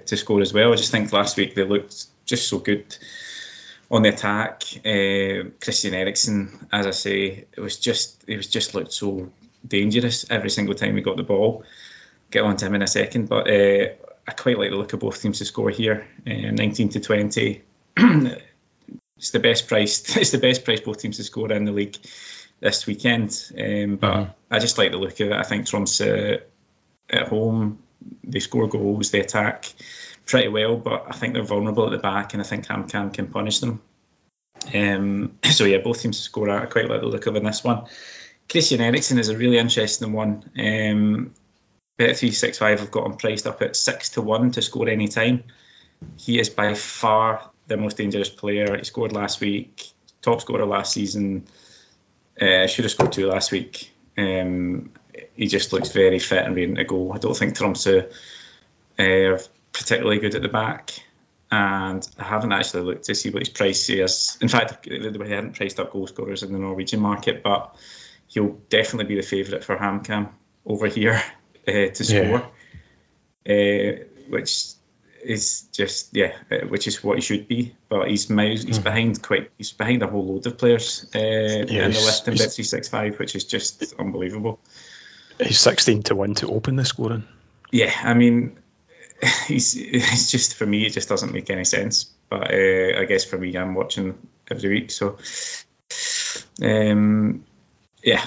uh, 0.00 0.04
to 0.06 0.16
score 0.16 0.40
as 0.40 0.52
well. 0.52 0.72
I 0.72 0.76
just 0.76 0.92
think 0.92 1.12
last 1.12 1.36
week 1.36 1.56
they 1.56 1.64
looked 1.64 2.06
just 2.24 2.48
so 2.48 2.58
good 2.58 2.96
on 3.90 4.02
the 4.02 4.10
attack. 4.10 4.62
Uh, 4.84 5.50
Kristian 5.58 5.92
Eriksen, 5.92 6.68
as 6.72 6.86
I 6.86 6.92
say, 6.92 7.46
it 7.52 7.60
was 7.60 7.76
just 7.76 8.22
it 8.28 8.36
was 8.36 8.46
just 8.46 8.74
looked 8.74 8.92
so 8.92 9.30
dangerous 9.66 10.30
every 10.30 10.50
single 10.50 10.76
time 10.76 10.94
we 10.94 11.02
got 11.02 11.16
the 11.16 11.24
ball. 11.24 11.64
Get 12.30 12.44
on 12.44 12.56
to 12.56 12.66
him 12.66 12.76
in 12.76 12.82
a 12.82 12.86
second, 12.86 13.28
but 13.28 13.50
uh, 13.50 13.86
I 14.28 14.32
quite 14.32 14.58
like 14.58 14.70
the 14.70 14.76
look 14.76 14.92
of 14.92 15.00
both 15.00 15.20
teams 15.20 15.38
to 15.38 15.44
score 15.44 15.70
here. 15.70 16.06
Uh, 16.24 16.52
19 16.52 16.90
to 16.90 17.00
20. 17.00 17.62
it's 19.16 19.30
the 19.32 19.40
best 19.40 19.66
price. 19.66 20.16
It's 20.16 20.30
the 20.30 20.38
best 20.38 20.64
price 20.64 20.80
both 20.80 21.00
teams 21.00 21.16
to 21.16 21.24
score 21.24 21.50
in 21.50 21.64
the 21.64 21.72
league 21.72 21.96
this 22.60 22.86
weekend. 22.86 23.30
Um, 23.58 23.96
but 23.96 24.14
mm-hmm. 24.14 24.30
I 24.50 24.60
just 24.60 24.78
like 24.78 24.92
the 24.92 24.98
look 24.98 25.18
of 25.18 25.30
it. 25.30 25.32
I 25.32 25.42
think 25.42 25.66
Tromsø 25.66 26.36
uh, 26.36 26.40
at 27.10 27.26
home. 27.26 27.80
They 28.24 28.40
score 28.40 28.68
goals, 28.68 29.10
they 29.10 29.20
attack 29.20 29.72
pretty 30.26 30.48
well, 30.48 30.76
but 30.76 31.06
I 31.08 31.12
think 31.12 31.34
they're 31.34 31.42
vulnerable 31.42 31.86
at 31.86 31.90
the 31.90 31.98
back, 31.98 32.32
and 32.32 32.42
I 32.42 32.44
think 32.44 32.66
HamKam 32.66 33.12
can 33.12 33.26
punish 33.28 33.58
them. 33.58 33.82
Um, 34.74 35.38
so 35.50 35.64
yeah, 35.64 35.78
both 35.78 36.00
teams 36.00 36.18
score. 36.18 36.50
I 36.50 36.66
quite 36.66 36.88
like 36.88 37.00
the 37.00 37.06
look 37.06 37.26
of 37.26 37.36
in 37.36 37.44
this 37.44 37.64
one. 37.64 37.86
Kristian 38.48 38.80
Eriksen 38.80 39.18
is 39.18 39.28
a 39.28 39.36
really 39.36 39.58
interesting 39.58 40.12
one. 40.12 40.50
Um, 40.58 41.34
Bet365 41.98 42.78
have 42.78 42.90
got 42.90 43.06
him 43.06 43.16
priced 43.16 43.46
up 43.46 43.62
at 43.62 43.76
six 43.76 44.10
to 44.10 44.22
one 44.22 44.50
to 44.52 44.62
score 44.62 44.88
any 44.88 45.08
time. 45.08 45.44
He 46.16 46.40
is 46.40 46.48
by 46.48 46.74
far 46.74 47.50
the 47.66 47.76
most 47.76 47.96
dangerous 47.96 48.30
player. 48.30 48.76
He 48.76 48.84
scored 48.84 49.12
last 49.12 49.40
week, 49.40 49.90
top 50.22 50.40
scorer 50.40 50.64
last 50.64 50.92
season. 50.92 51.44
Uh, 52.40 52.66
should 52.66 52.84
have 52.84 52.92
scored 52.92 53.12
two 53.12 53.28
last 53.28 53.52
week. 53.52 53.92
Um, 54.16 54.92
he 55.34 55.46
just 55.46 55.72
looks 55.72 55.92
very 55.92 56.18
fit 56.18 56.44
and 56.44 56.54
ready 56.54 56.74
to 56.74 56.84
go. 56.84 57.12
I 57.12 57.18
don't 57.18 57.36
think 57.36 57.56
Tromsø 57.56 58.12
uh, 58.98 59.02
are 59.02 59.40
particularly 59.72 60.18
good 60.18 60.34
at 60.34 60.42
the 60.42 60.48
back, 60.48 60.92
and 61.50 62.06
I 62.18 62.24
haven't 62.24 62.52
actually 62.52 62.82
looked 62.82 63.04
to 63.04 63.14
see 63.14 63.30
what 63.30 63.42
his 63.42 63.48
price 63.48 63.88
is. 63.88 64.38
In 64.40 64.48
fact, 64.48 64.88
they 64.88 65.28
hadn't 65.28 65.56
priced 65.56 65.80
up 65.80 65.92
goal 65.92 66.06
scorers 66.06 66.42
in 66.42 66.52
the 66.52 66.58
Norwegian 66.58 67.00
market, 67.00 67.42
but 67.42 67.74
he'll 68.28 68.58
definitely 68.68 69.14
be 69.14 69.20
the 69.20 69.26
favourite 69.26 69.64
for 69.64 69.76
HamKam 69.76 70.28
over 70.64 70.86
here 70.86 71.22
uh, 71.66 71.72
to 71.88 72.04
score, 72.04 72.50
yeah. 73.44 73.54
uh, 73.54 74.04
which 74.28 74.74
is 75.22 75.62
just 75.72 76.16
yeah, 76.16 76.34
uh, 76.50 76.66
which 76.66 76.86
is 76.86 77.02
what 77.02 77.16
he 77.16 77.22
should 77.22 77.48
be. 77.48 77.74
But 77.88 78.08
he's 78.08 78.28
he's 78.28 78.78
mm. 78.78 78.82
behind 78.82 79.22
quite 79.22 79.50
he's 79.58 79.72
behind 79.72 80.02
a 80.02 80.06
whole 80.06 80.26
load 80.26 80.46
of 80.46 80.58
players 80.58 81.04
uh, 81.14 81.18
yeah, 81.18 81.84
in 81.84 81.92
the 81.92 82.00
list 82.00 82.28
in 82.28 82.36
Bet 82.36 82.52
three 82.52 82.64
six 82.64 82.88
five, 82.88 83.18
which 83.18 83.34
is 83.34 83.44
just 83.44 83.94
unbelievable. 83.98 84.60
He's 85.42 85.60
sixteen 85.60 86.02
to 86.04 86.14
one 86.14 86.34
to 86.36 86.48
open 86.48 86.76
the 86.76 86.84
scoring. 86.84 87.24
Yeah, 87.70 87.92
I 88.02 88.14
mean, 88.14 88.58
he's 89.46 89.76
it's 89.76 90.30
just 90.30 90.54
for 90.56 90.66
me 90.66 90.86
it 90.86 90.90
just 90.90 91.08
doesn't 91.08 91.32
make 91.32 91.50
any 91.50 91.64
sense. 91.64 92.04
But 92.28 92.52
uh, 92.52 93.00
I 93.00 93.04
guess 93.06 93.24
for 93.24 93.38
me, 93.38 93.56
I'm 93.56 93.74
watching 93.74 94.16
every 94.48 94.70
week, 94.70 94.90
so 94.90 95.18
um, 96.62 97.44
yeah, 98.02 98.24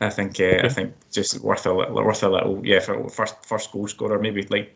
I 0.00 0.10
think 0.10 0.40
uh, 0.40 0.62
I 0.64 0.68
think 0.68 0.94
just 1.10 1.40
worth 1.40 1.66
a 1.66 1.72
little, 1.72 1.94
worth 1.94 2.22
a 2.22 2.28
little, 2.28 2.66
yeah, 2.66 2.80
for 2.80 3.08
first 3.08 3.44
first 3.44 3.72
goal 3.72 3.88
scorer, 3.88 4.18
maybe 4.18 4.42
like 4.42 4.74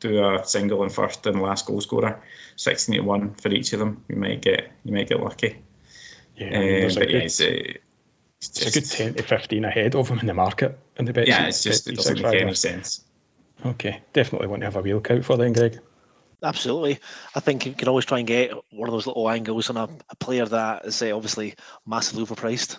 do 0.00 0.24
a 0.24 0.44
single 0.44 0.82
and 0.82 0.92
first 0.92 1.26
and 1.26 1.40
last 1.40 1.66
goal 1.66 1.80
scorer, 1.80 2.22
sixteen 2.56 2.96
to 2.96 3.02
one 3.02 3.34
for 3.34 3.50
each 3.50 3.72
of 3.72 3.78
them. 3.78 4.04
You 4.08 4.16
might 4.16 4.40
get 4.40 4.70
you 4.84 4.92
might 4.92 5.08
get 5.08 5.20
lucky. 5.20 5.62
Yeah, 6.36 6.46
um, 6.48 6.94
but 6.94 7.10
yeah, 7.10 7.18
it's, 7.18 7.40
uh, 7.40 7.74
it's, 8.48 8.60
just, 8.60 8.76
a 8.76 8.80
good 8.80 8.90
ten 8.90 9.14
to 9.14 9.22
fifteen 9.22 9.64
ahead 9.64 9.94
of 9.94 10.08
him 10.08 10.18
in 10.18 10.26
the 10.26 10.34
market 10.34 10.78
in 10.96 11.04
the 11.04 11.12
bet. 11.12 11.28
Yeah, 11.28 11.46
it's 11.46 11.62
just 11.62 11.88
it 11.88 11.96
doesn't 11.96 12.20
make 12.20 12.40
any 12.40 12.54
sense. 12.54 13.04
Okay, 13.64 14.02
definitely 14.12 14.48
want 14.48 14.60
to 14.60 14.66
have 14.66 14.76
a 14.76 14.82
wheel 14.82 15.00
count 15.00 15.24
for 15.24 15.36
then, 15.36 15.52
Greg. 15.52 15.80
Absolutely. 16.42 16.98
I 17.34 17.40
think 17.40 17.64
you 17.64 17.72
can 17.72 17.88
always 17.88 18.04
try 18.04 18.18
and 18.18 18.26
get 18.26 18.52
one 18.70 18.88
of 18.88 18.92
those 18.92 19.06
little 19.06 19.30
angles 19.30 19.70
on 19.70 19.76
a, 19.78 19.88
a 20.10 20.16
player 20.16 20.44
that 20.44 20.84
is 20.84 21.00
uh, 21.00 21.16
obviously 21.16 21.54
massively 21.86 22.24
overpriced. 22.24 22.78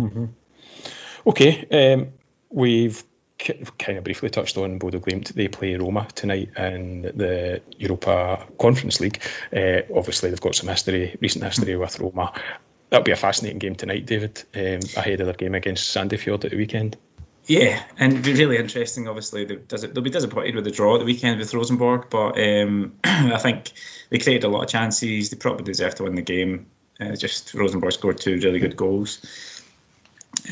Mm-hmm. 0.00 0.26
Okay, 1.26 1.94
um, 1.94 2.12
we've 2.50 3.02
kind 3.38 3.98
of 3.98 4.04
briefly 4.04 4.30
touched 4.30 4.58
on 4.58 4.78
Bodø 4.78 5.00
Glimt. 5.00 5.28
They 5.28 5.48
play 5.48 5.76
Roma 5.76 6.06
tonight 6.14 6.50
in 6.56 7.02
the 7.02 7.62
Europa 7.78 8.46
Conference 8.58 9.00
League. 9.00 9.22
Uh, 9.54 9.82
obviously, 9.94 10.30
they've 10.30 10.40
got 10.40 10.54
some 10.54 10.68
history, 10.68 11.16
recent 11.20 11.44
history 11.44 11.76
with 11.76 11.98
Roma. 12.00 12.32
That'll 12.90 13.04
be 13.04 13.12
a 13.12 13.16
fascinating 13.16 13.58
game 13.58 13.74
tonight, 13.74 14.06
David, 14.06 14.42
um, 14.54 14.80
ahead 14.96 15.20
of 15.20 15.26
their 15.26 15.34
game 15.34 15.54
against 15.54 15.94
Sandefjord 15.94 16.44
at 16.44 16.50
the 16.50 16.56
weekend. 16.56 16.96
Yeah, 17.46 17.82
and 17.98 18.26
really 18.26 18.58
interesting. 18.58 19.08
Obviously, 19.08 19.44
they'll 19.44 20.02
be 20.02 20.10
disappointed 20.10 20.54
with 20.54 20.64
the 20.64 20.70
draw 20.70 20.96
at 20.96 20.98
the 20.98 21.06
weekend 21.06 21.38
with 21.38 21.54
Rosenborg, 21.54 22.10
but 22.10 22.38
um, 22.38 22.94
I 23.04 23.38
think 23.38 23.72
they 24.10 24.18
created 24.18 24.44
a 24.44 24.48
lot 24.48 24.64
of 24.64 24.68
chances. 24.68 25.30
They 25.30 25.36
probably 25.38 25.64
deserve 25.64 25.94
to 25.96 26.04
win 26.04 26.14
the 26.14 26.22
game. 26.22 26.66
Uh, 27.00 27.16
just 27.16 27.54
Rosenborg 27.54 27.92
scored 27.92 28.18
two 28.18 28.38
really 28.40 28.58
good 28.58 28.76
goals. 28.76 29.64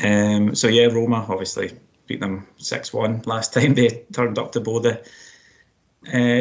Um, 0.03 0.55
so 0.55 0.67
yeah, 0.67 0.87
Roma 0.87 1.25
obviously 1.29 1.77
beat 2.07 2.19
them 2.19 2.47
six 2.57 2.93
one 2.93 3.21
last 3.25 3.53
time 3.53 3.75
they 3.75 4.05
turned 4.11 4.39
up 4.39 4.53
to 4.53 4.61
Bodø. 4.61 4.97
Uh, 4.97 5.03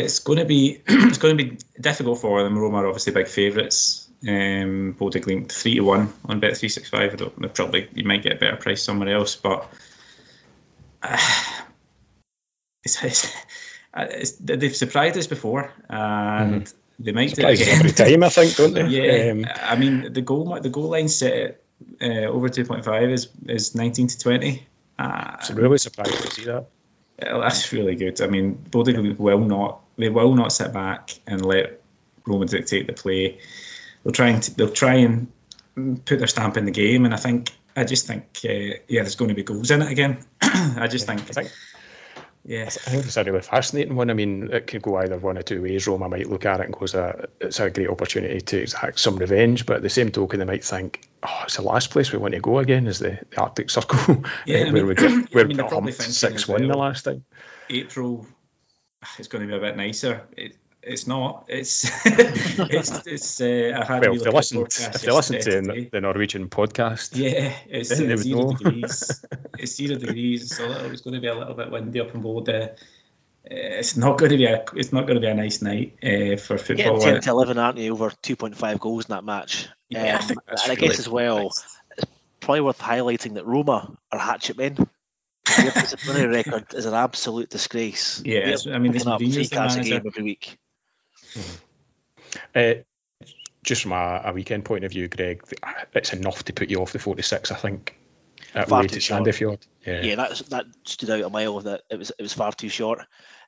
it's 0.04 0.20
going 0.20 0.38
to 0.38 0.44
be 0.44 0.80
it's 0.86 1.18
going 1.18 1.36
to 1.36 1.44
be 1.44 1.58
difficult 1.78 2.20
for 2.20 2.42
them. 2.42 2.58
Roma 2.58 2.78
are 2.78 2.86
obviously 2.86 3.12
big 3.12 3.28
favourites. 3.28 4.05
Um, 4.22 4.94
Bodø 4.98 5.20
Glimt 5.20 5.52
three 5.52 5.76
to 5.76 5.82
one 5.82 6.08
on 6.24 6.40
Bet 6.40 6.56
three 6.56 6.68
six 6.68 6.88
five. 6.88 7.12
I 7.12 7.16
don't 7.16 7.54
probably 7.54 7.88
you 7.94 8.04
might 8.04 8.22
get 8.22 8.32
a 8.32 8.36
better 8.36 8.56
price 8.56 8.82
somewhere 8.82 9.14
else, 9.14 9.36
but 9.36 9.68
uh, 11.02 11.18
it's, 12.84 13.04
it's, 13.04 13.32
it's, 13.94 14.32
they've 14.32 14.74
surprised 14.74 15.18
us 15.18 15.26
before, 15.26 15.70
and 15.88 16.64
mm. 16.64 16.74
they 16.98 17.12
might 17.12 17.30
Surprise 17.30 17.58
do 17.58 17.64
it 17.64 17.68
again. 17.68 17.78
every 17.78 17.92
time. 17.92 18.22
I 18.22 18.28
think, 18.30 18.56
don't 18.56 18.74
they? 18.74 18.86
yeah, 18.88 19.32
um, 19.32 19.46
I 19.62 19.76
mean 19.76 20.12
the 20.12 20.22
goal 20.22 20.58
the 20.60 20.70
goal 20.70 20.88
line 20.88 21.08
set 21.08 21.62
uh, 22.00 22.26
over 22.26 22.48
2.5 22.48 23.12
is 23.12 23.28
is 23.48 23.74
19 23.74 24.08
to 24.08 24.18
20. 24.18 24.66
Uh, 24.98 25.36
it's 25.40 25.50
really 25.50 25.78
surprised 25.78 26.22
to 26.22 26.30
see 26.30 26.44
that. 26.44 26.66
That's 27.18 27.72
really 27.72 27.94
good. 27.96 28.20
I 28.20 28.26
mean, 28.26 28.56
Bodø 28.70 29.18
will 29.18 29.40
not 29.40 29.80
they 29.96 30.08
will 30.08 30.34
not 30.34 30.52
sit 30.52 30.72
back 30.72 31.14
and 31.26 31.44
let 31.44 31.80
Roma 32.26 32.46
dictate 32.46 32.86
the 32.86 32.92
play. 32.92 33.38
They'll 34.06 34.12
try 34.12 34.28
and 34.28 34.42
they'll 34.42 34.70
try 34.70 34.94
and 34.94 35.32
put 36.04 36.18
their 36.18 36.28
stamp 36.28 36.56
in 36.56 36.64
the 36.64 36.70
game, 36.70 37.06
and 37.06 37.12
I 37.12 37.16
think 37.16 37.50
I 37.74 37.82
just 37.82 38.06
think 38.06 38.38
uh, 38.44 38.78
yeah, 38.86 39.02
there's 39.02 39.16
going 39.16 39.30
to 39.30 39.34
be 39.34 39.42
goals 39.42 39.72
in 39.72 39.82
it 39.82 39.90
again. 39.90 40.24
I 40.40 40.86
just 40.88 41.06
think, 41.06 41.22
I 41.22 41.24
think 41.24 41.50
yeah, 42.44 42.66
I 42.66 42.68
think 42.68 43.04
it's 43.04 43.16
a 43.16 43.24
really 43.24 43.40
fascinating 43.40 43.96
one. 43.96 44.08
I 44.08 44.14
mean, 44.14 44.52
it 44.52 44.68
could 44.68 44.80
go 44.82 44.96
either 44.98 45.18
one 45.18 45.38
or 45.38 45.42
two 45.42 45.60
ways. 45.60 45.88
Roma 45.88 46.08
might 46.08 46.30
look 46.30 46.46
at 46.46 46.60
it 46.60 46.66
and 46.66 46.72
go, 46.72 46.84
it's 47.40 47.58
a 47.58 47.70
great 47.70 47.88
opportunity 47.88 48.40
to 48.40 48.58
exact 48.58 49.00
some 49.00 49.16
revenge, 49.16 49.66
but 49.66 49.78
at 49.78 49.82
the 49.82 49.90
same 49.90 50.12
token, 50.12 50.38
they 50.38 50.44
might 50.44 50.62
think, 50.62 51.08
oh, 51.24 51.40
it's 51.42 51.56
the 51.56 51.62
last 51.62 51.90
place 51.90 52.12
we 52.12 52.20
want 52.20 52.34
to 52.34 52.40
go 52.40 52.60
again 52.60 52.86
is 52.86 53.00
the, 53.00 53.18
the 53.30 53.40
Arctic 53.40 53.70
Circle, 53.70 54.22
yeah, 54.46 54.62
where 54.62 54.72
mean, 54.72 54.86
we 54.86 54.94
get, 54.94 55.34
where 55.34 55.44
I 55.44 55.48
mean, 55.48 55.56
got 55.56 55.92
6 55.92 56.46
1 56.46 56.68
the 56.68 56.76
last 56.76 57.02
time. 57.02 57.24
April 57.68 58.24
it's 59.18 59.28
going 59.28 59.42
to 59.42 59.48
be 59.48 59.56
a 59.56 59.60
bit 59.60 59.76
nicer. 59.76 60.22
It, 60.36 60.56
it's 60.86 61.06
not. 61.06 61.46
It's 61.48 61.90
it's 62.04 63.06
it's. 63.06 63.40
Uh, 63.40 63.78
I 63.80 63.84
had 63.84 64.02
well, 64.02 64.14
if 64.14 64.22
they 64.22 64.30
listen, 64.30 64.62
if 64.62 65.02
they 65.02 65.12
listen 65.12 65.40
to 65.40 65.88
the 65.90 66.00
Norwegian 66.00 66.48
podcast, 66.48 67.16
yeah, 67.16 67.52
it's, 67.68 67.90
it's 68.00 68.22
zero 68.22 68.52
degrees. 68.52 69.24
it's 69.58 69.74
zero 69.74 69.98
degrees. 69.98 70.42
It's, 70.44 70.60
a 70.60 70.66
little, 70.66 70.92
it's 70.92 71.02
going 71.02 71.14
to 71.14 71.20
be 71.20 71.26
a 71.26 71.34
little 71.34 71.54
bit 71.54 71.70
windy 71.70 72.00
up 72.00 72.14
in 72.14 72.22
Bodø. 72.22 72.70
Uh, 72.70 72.74
it's 73.48 73.96
not 73.96 74.16
going 74.16 74.30
to 74.30 74.36
be 74.36 74.46
a 74.46 74.64
it's 74.74 74.92
not 74.92 75.06
going 75.06 75.16
to 75.16 75.20
be 75.20 75.26
a 75.26 75.34
nice 75.34 75.60
night 75.60 75.98
uh, 76.02 76.36
for 76.36 76.56
football. 76.56 77.00
Yeah, 77.00 77.12
ten 77.12 77.20
to 77.22 77.30
eleven, 77.30 77.58
aren't 77.58 77.78
you? 77.78 77.92
Over 77.92 78.12
two 78.22 78.36
point 78.36 78.56
five 78.56 78.78
goals 78.78 79.06
in 79.06 79.14
that 79.14 79.24
match. 79.24 79.68
Yeah, 79.88 80.14
um, 80.14 80.16
I 80.16 80.24
think 80.24 80.40
and 80.46 80.72
I 80.72 80.74
guess 80.76 81.00
as 81.00 81.08
well, 81.08 81.44
nice. 81.44 81.78
it's 81.98 82.06
probably 82.38 82.60
worth 82.60 82.78
highlighting 82.78 83.34
that 83.34 83.46
Roma 83.46 83.96
are 84.12 84.18
hatchet 84.18 84.56
men. 84.56 84.76
Their 85.56 85.70
disciplinary 85.70 86.28
record 86.28 86.74
is 86.74 86.86
an 86.86 86.94
absolute 86.94 87.50
disgrace. 87.50 88.20
Yeah, 88.24 88.56
I 88.72 88.78
mean, 88.78 88.92
this 88.92 89.04
Mourinho's 89.04 89.48
the 89.50 89.56
manager. 89.56 90.02
every 90.06 90.22
week. 90.22 90.58
Uh, 92.54 92.74
just 93.64 93.82
from 93.82 93.92
a, 93.92 94.22
a, 94.24 94.32
weekend 94.32 94.64
point 94.64 94.84
of 94.84 94.92
view, 94.92 95.08
Greg, 95.08 95.42
it's 95.92 96.12
enough 96.12 96.44
to 96.44 96.52
put 96.52 96.70
you 96.70 96.80
off 96.80 96.92
the 96.92 96.98
46, 96.98 97.50
I 97.50 97.54
think. 97.56 97.96
At 98.54 98.68
far 98.68 98.84
too 98.84 99.00
short. 99.00 99.66
Yeah, 99.84 100.02
yeah 100.02 100.14
that, 100.14 100.42
that 100.50 100.66
stood 100.84 101.10
out 101.10 101.22
a 101.22 101.30
mile. 101.30 101.60
That 101.60 101.82
it 101.90 101.98
was 101.98 102.10
it 102.10 102.22
was 102.22 102.32
far 102.32 102.52
too 102.52 102.70
short. 102.70 103.00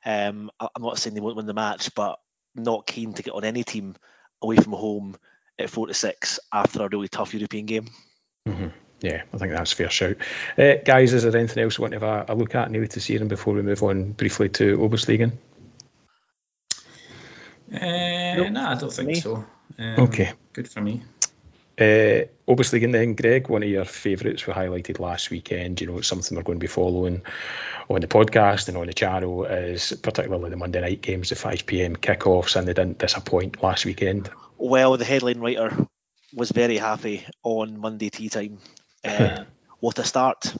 Um, 0.05 0.51
I'm 0.59 0.81
not 0.81 0.99
saying 0.99 1.15
they 1.15 1.21
won't 1.21 1.35
win 1.35 1.47
the 1.47 1.53
match, 1.53 1.95
but 1.95 2.19
not 2.55 2.85
keen 2.85 3.13
to 3.13 3.23
get 3.23 3.33
on 3.33 3.43
any 3.43 3.63
team 3.63 3.95
away 4.41 4.57
from 4.57 4.73
home 4.73 5.17
at 5.57 5.69
46 5.69 6.39
after 6.53 6.83
a 6.83 6.89
really 6.89 7.07
tough 7.07 7.33
European 7.33 7.65
game. 7.65 7.87
Mm-hmm. 8.47 8.67
Yeah, 9.01 9.23
I 9.33 9.37
think 9.37 9.51
that's 9.53 9.71
fair 9.71 9.89
shout. 9.89 10.17
Uh, 10.57 10.75
guys, 10.83 11.13
is 11.13 11.23
there 11.23 11.35
anything 11.35 11.63
else 11.63 11.77
you 11.77 11.83
want 11.83 11.93
to 11.93 11.99
have 11.99 12.29
a, 12.29 12.33
a 12.33 12.35
look 12.35 12.53
at 12.55 12.69
nearly 12.69 12.89
to 12.89 12.99
see 12.99 13.17
them 13.17 13.29
before 13.29 13.53
we 13.53 13.61
move 13.61 13.81
on 13.81 14.11
briefly 14.11 14.49
to 14.49 14.77
Oberliga? 14.77 15.31
Uh, 17.73 18.35
nope. 18.35 18.51
No, 18.51 18.67
I 18.67 18.75
don't 18.75 18.91
think 18.91 19.07
Me. 19.07 19.15
so. 19.15 19.45
Um, 19.77 19.99
Okay. 19.99 20.33
Good 20.53 20.67
for 20.67 20.81
me. 20.81 21.03
Uh, 21.79 22.25
obviously, 22.45 22.83
and 22.83 22.93
then 22.93 23.15
Greg, 23.15 23.47
one 23.47 23.63
of 23.63 23.69
your 23.69 23.85
favourites 23.85 24.45
we 24.45 24.53
highlighted 24.53 24.99
last 24.99 25.29
weekend. 25.29 25.79
You 25.79 25.87
know, 25.87 25.99
it's 25.99 26.07
something 26.07 26.35
we're 26.35 26.43
going 26.43 26.59
to 26.59 26.63
be 26.63 26.67
following 26.67 27.21
on 27.89 28.01
the 28.01 28.07
podcast 28.07 28.67
and 28.67 28.75
on 28.75 28.87
the 28.87 28.93
channel 28.93 29.45
is 29.45 29.93
particularly 30.01 30.49
the 30.49 30.57
Monday 30.57 30.81
night 30.81 31.01
games, 31.01 31.29
the 31.29 31.35
5 31.35 31.65
p.m. 31.65 31.95
kickoffs, 31.95 32.57
and 32.57 32.67
they 32.67 32.73
didn't 32.73 32.97
disappoint 32.97 33.63
last 33.63 33.85
weekend. 33.85 34.29
Well, 34.57 34.97
the 34.97 35.05
headline 35.05 35.39
writer 35.39 35.87
was 36.33 36.51
very 36.51 36.77
happy 36.77 37.25
on 37.43 37.79
Monday 37.79 38.09
tea 38.09 38.27
time. 38.27 38.57
Uh, 39.05 39.45
what 39.79 39.97
a 39.99 40.03
start! 40.03 40.53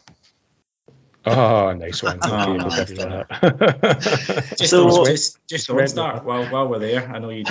Oh, 1.26 1.74
nice 1.74 2.02
one. 2.02 2.20
Oh, 2.24 2.48
we'll 2.54 2.58
nice. 2.58 2.80
give 2.80 2.92
you 2.92 2.96
that. 3.06 4.48
Just 4.58 4.70
So- 4.72 4.88
don't, 4.90 5.06
just, 5.06 5.38
just 5.48 5.68
don't 5.68 5.88
start 5.88 6.24
while 6.24 6.46
while 6.46 6.68
we're 6.70 6.80
there. 6.80 7.08
I 7.14 7.20
know 7.20 7.30
you 7.30 7.44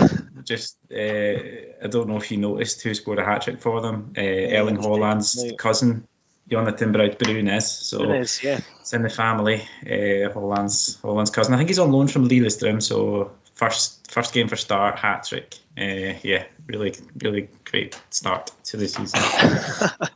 just. 0.45 0.77
Uh, 0.91 0.97
I 0.97 1.87
don't 1.89 2.09
know 2.09 2.17
if 2.17 2.31
you 2.31 2.39
noticed 2.39 2.83
who 2.83 2.95
scored 2.95 3.19
a 3.19 3.25
hat 3.25 3.43
trick 3.43 3.61
for 3.61 3.81
them. 3.83 4.15
Uh, 4.17 4.21
Erling 4.23 4.79
Haaland's 4.79 5.43
Right. 5.45 5.59
cousin, 5.59 6.09
Jonathan 6.51 6.93
Braut 6.93 7.19
Brunes. 7.19 7.63
So 7.63 8.03
It 8.05 8.21
is, 8.23 8.43
yeah. 8.43 8.61
it's 8.81 8.95
in 8.95 9.03
the 9.03 9.11
family. 9.11 9.63
Uh, 9.85 10.33
Haaland's 10.33 10.97
Haaland's 11.03 11.31
cousin. 11.31 11.53
I 11.55 11.59
think 11.59 11.69
he's 11.69 11.79
on 11.79 11.93
loan 11.93 12.09
from 12.09 12.27
Lillestrøm. 12.29 12.83
So 12.83 13.33
first 13.55 14.11
first 14.11 14.33
game 14.33 14.49
for 14.49 14.57
start 14.57 14.99
hat 14.99 15.25
trick. 15.29 15.55
Uh, 15.79 16.15
yeah, 16.23 16.45
really 16.67 16.95
really 17.23 17.49
great 17.65 18.01
start 18.11 18.51
to 18.65 18.77
the 18.79 18.89
season. 18.89 19.21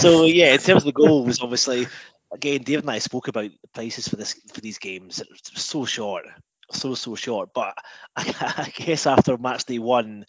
So 0.00 0.24
yeah, 0.24 0.54
in 0.54 0.58
terms 0.58 0.82
of 0.82 0.86
the 0.86 0.92
goals, 0.92 1.40
obviously, 1.40 1.86
again, 2.32 2.62
David 2.62 2.84
and 2.84 2.90
I 2.90 2.98
spoke 2.98 3.28
about 3.28 3.50
the 3.50 3.68
prices 3.72 4.08
for 4.08 4.16
this 4.16 4.34
for 4.52 4.60
these 4.60 4.78
games. 4.78 5.22
So 5.54 5.84
short, 5.84 6.24
so 6.72 6.94
so 6.94 7.14
short. 7.14 7.50
But 7.54 7.74
I, 8.16 8.34
I 8.56 8.72
guess 8.74 9.06
after 9.06 9.36
match 9.38 9.64
day 9.64 9.78
one, 9.78 10.26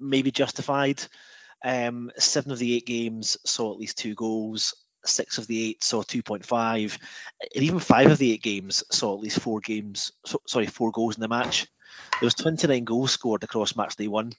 maybe 0.00 0.30
justified. 0.30 1.02
Um, 1.64 2.10
seven 2.18 2.50
of 2.50 2.58
the 2.58 2.74
eight 2.76 2.86
games 2.86 3.36
saw 3.44 3.72
at 3.72 3.78
least 3.78 3.98
two 3.98 4.14
goals. 4.14 4.74
Six 5.04 5.38
of 5.38 5.48
the 5.48 5.70
eight 5.70 5.82
saw 5.82 6.04
2.5, 6.04 6.98
and 7.54 7.64
even 7.64 7.80
five 7.80 8.08
of 8.12 8.18
the 8.18 8.32
eight 8.32 8.42
games 8.42 8.84
saw 8.92 9.14
at 9.14 9.20
least 9.20 9.40
four 9.40 9.58
games. 9.58 10.12
So, 10.24 10.40
sorry, 10.46 10.66
four 10.66 10.92
goals 10.92 11.16
in 11.16 11.22
the 11.22 11.26
match. 11.28 11.66
There 12.20 12.26
was 12.28 12.34
29 12.34 12.84
goals 12.84 13.10
scored 13.10 13.42
across 13.42 13.74
match 13.74 13.96
day 13.96 14.06
one. 14.06 14.32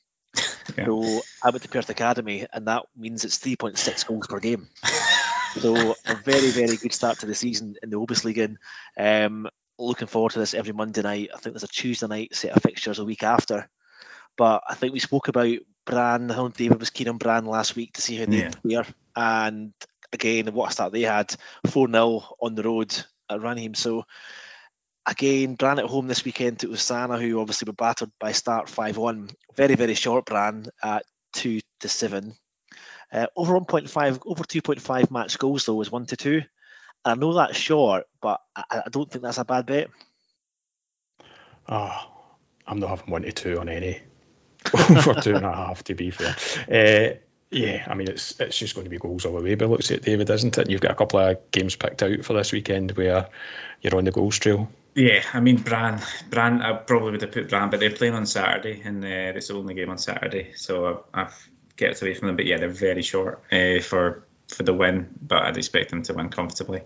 Yeah. 0.77 0.85
So 0.85 1.21
I 1.43 1.49
went 1.49 1.63
to 1.63 1.69
Perth 1.69 1.89
Academy, 1.89 2.47
and 2.53 2.67
that 2.67 2.83
means 2.95 3.25
it's 3.25 3.39
3.6 3.39 4.07
goals 4.07 4.27
per 4.27 4.39
game. 4.39 4.69
So 5.59 5.95
a 6.05 6.15
very, 6.15 6.49
very 6.49 6.77
good 6.77 6.93
start 6.93 7.19
to 7.19 7.25
the 7.25 7.35
season 7.35 7.75
in 7.83 7.89
the 7.89 7.99
Obusliga. 7.99 8.55
Um, 8.97 9.47
looking 9.77 10.07
forward 10.07 10.31
to 10.33 10.39
this 10.39 10.53
every 10.53 10.73
Monday 10.73 11.01
night. 11.01 11.29
I 11.33 11.37
think 11.37 11.53
there's 11.53 11.63
a 11.63 11.67
Tuesday 11.67 12.07
night 12.07 12.35
set 12.35 12.51
of 12.51 12.63
fixtures 12.63 12.99
a 12.99 13.05
week 13.05 13.23
after. 13.23 13.69
But 14.37 14.63
I 14.67 14.73
think 14.75 14.93
we 14.93 14.99
spoke 14.99 15.27
about 15.27 15.57
Bran. 15.85 16.31
I 16.31 16.35
know 16.35 16.49
David 16.49 16.79
was 16.79 16.89
keen 16.89 17.09
on 17.09 17.17
Bran 17.17 17.45
last 17.45 17.75
week 17.75 17.93
to 17.93 18.01
see 18.01 18.17
how 18.17 18.25
they 18.25 18.37
Yeah. 18.37 18.51
fare. 18.67 18.93
And 19.15 19.73
again, 20.11 20.53
what 20.53 20.69
a 20.69 20.73
start 20.73 20.93
they 20.93 21.01
had 21.01 21.35
4 21.67 21.87
0 21.87 22.35
on 22.41 22.55
the 22.55 22.63
road 22.63 22.93
at 23.29 23.39
Ranheim. 23.39 23.75
So 23.75 24.05
again, 25.05 25.55
Bran 25.55 25.79
at 25.79 25.85
home 25.85 26.07
this 26.07 26.25
weekend. 26.25 26.59
to 26.59 26.69
was 26.69 26.81
Sana 26.81 27.19
who 27.19 27.39
obviously 27.39 27.67
were 27.67 27.73
battered 27.73 28.11
by 28.19 28.31
start 28.31 28.69
5 28.69 28.97
1. 28.97 29.29
Very, 29.55 29.75
very 29.75 29.93
short 29.93 30.25
Bran 30.25 30.65
at 30.81 31.05
2 31.33 31.59
to 31.81 31.89
7. 31.89 32.35
Uh, 33.13 33.27
over 33.35 33.59
1.5, 33.59 34.21
over 34.25 34.43
2.5 34.43 35.11
match 35.11 35.37
goals 35.37 35.65
though 35.65 35.79
is 35.81 35.91
1 35.91 36.07
to 36.07 36.17
2. 36.17 36.41
I 37.05 37.15
know 37.15 37.33
that's 37.33 37.57
short, 37.57 38.05
but 38.21 38.41
I, 38.55 38.63
I 38.85 38.89
don't 38.89 39.09
think 39.09 39.23
that's 39.23 39.37
a 39.37 39.45
bad 39.45 39.65
bet. 39.65 39.89
Oh, 41.67 42.13
I'm 42.67 42.79
not 42.79 42.89
having 42.89 43.11
one 43.11 43.21
to 43.23 43.31
two 43.31 43.59
on 43.59 43.69
any 43.69 44.01
for 44.65 45.13
two 45.15 45.35
and 45.35 45.45
a 45.45 45.53
half 45.53 45.83
to 45.85 45.95
be 45.95 46.11
fair. 46.11 46.35
Uh, 46.69 47.17
yeah, 47.51 47.85
I 47.87 47.93
mean 47.93 48.09
it's 48.09 48.39
it's 48.39 48.57
just 48.57 48.75
going 48.75 48.85
to 48.85 48.89
be 48.89 48.97
goals 48.97 49.25
all 49.25 49.37
the 49.37 49.43
way. 49.43 49.55
But 49.55 49.69
looks 49.69 49.91
at 49.91 50.01
David, 50.01 50.29
isn't 50.29 50.57
it? 50.57 50.61
And 50.61 50.71
you've 50.71 50.81
got 50.81 50.91
a 50.91 50.95
couple 50.95 51.19
of 51.19 51.51
games 51.51 51.75
picked 51.75 52.03
out 52.03 52.25
for 52.25 52.33
this 52.33 52.51
weekend 52.51 52.91
where 52.91 53.29
you're 53.81 53.95
on 53.95 54.05
the 54.05 54.11
goals 54.11 54.39
trail. 54.39 54.69
Yeah, 54.95 55.23
I 55.33 55.39
mean 55.39 55.57
Bran. 55.57 56.01
Bran, 56.29 56.61
I 56.61 56.73
probably 56.73 57.11
would 57.11 57.21
have 57.21 57.31
put 57.31 57.49
Bran, 57.49 57.69
but 57.69 57.79
they're 57.79 57.91
playing 57.91 58.13
on 58.13 58.25
Saturday, 58.25 58.81
and 58.83 59.03
uh, 59.03 59.37
it's 59.37 59.47
the 59.47 59.55
only 59.55 59.73
game 59.73 59.89
on 59.89 59.97
Saturday, 59.97 60.53
so 60.55 61.05
I've, 61.13 61.27
I've 61.27 61.49
kept 61.77 62.01
away 62.01 62.13
from 62.13 62.27
them. 62.27 62.35
But 62.35 62.45
yeah, 62.45 62.57
they're 62.57 62.69
very 62.69 63.01
short 63.01 63.43
uh, 63.51 63.79
for 63.81 64.25
for 64.47 64.63
the 64.63 64.73
win, 64.73 65.09
but 65.21 65.43
I'd 65.43 65.57
expect 65.57 65.89
them 65.89 66.03
to 66.03 66.13
win 66.13 66.29
comfortably. 66.29 66.81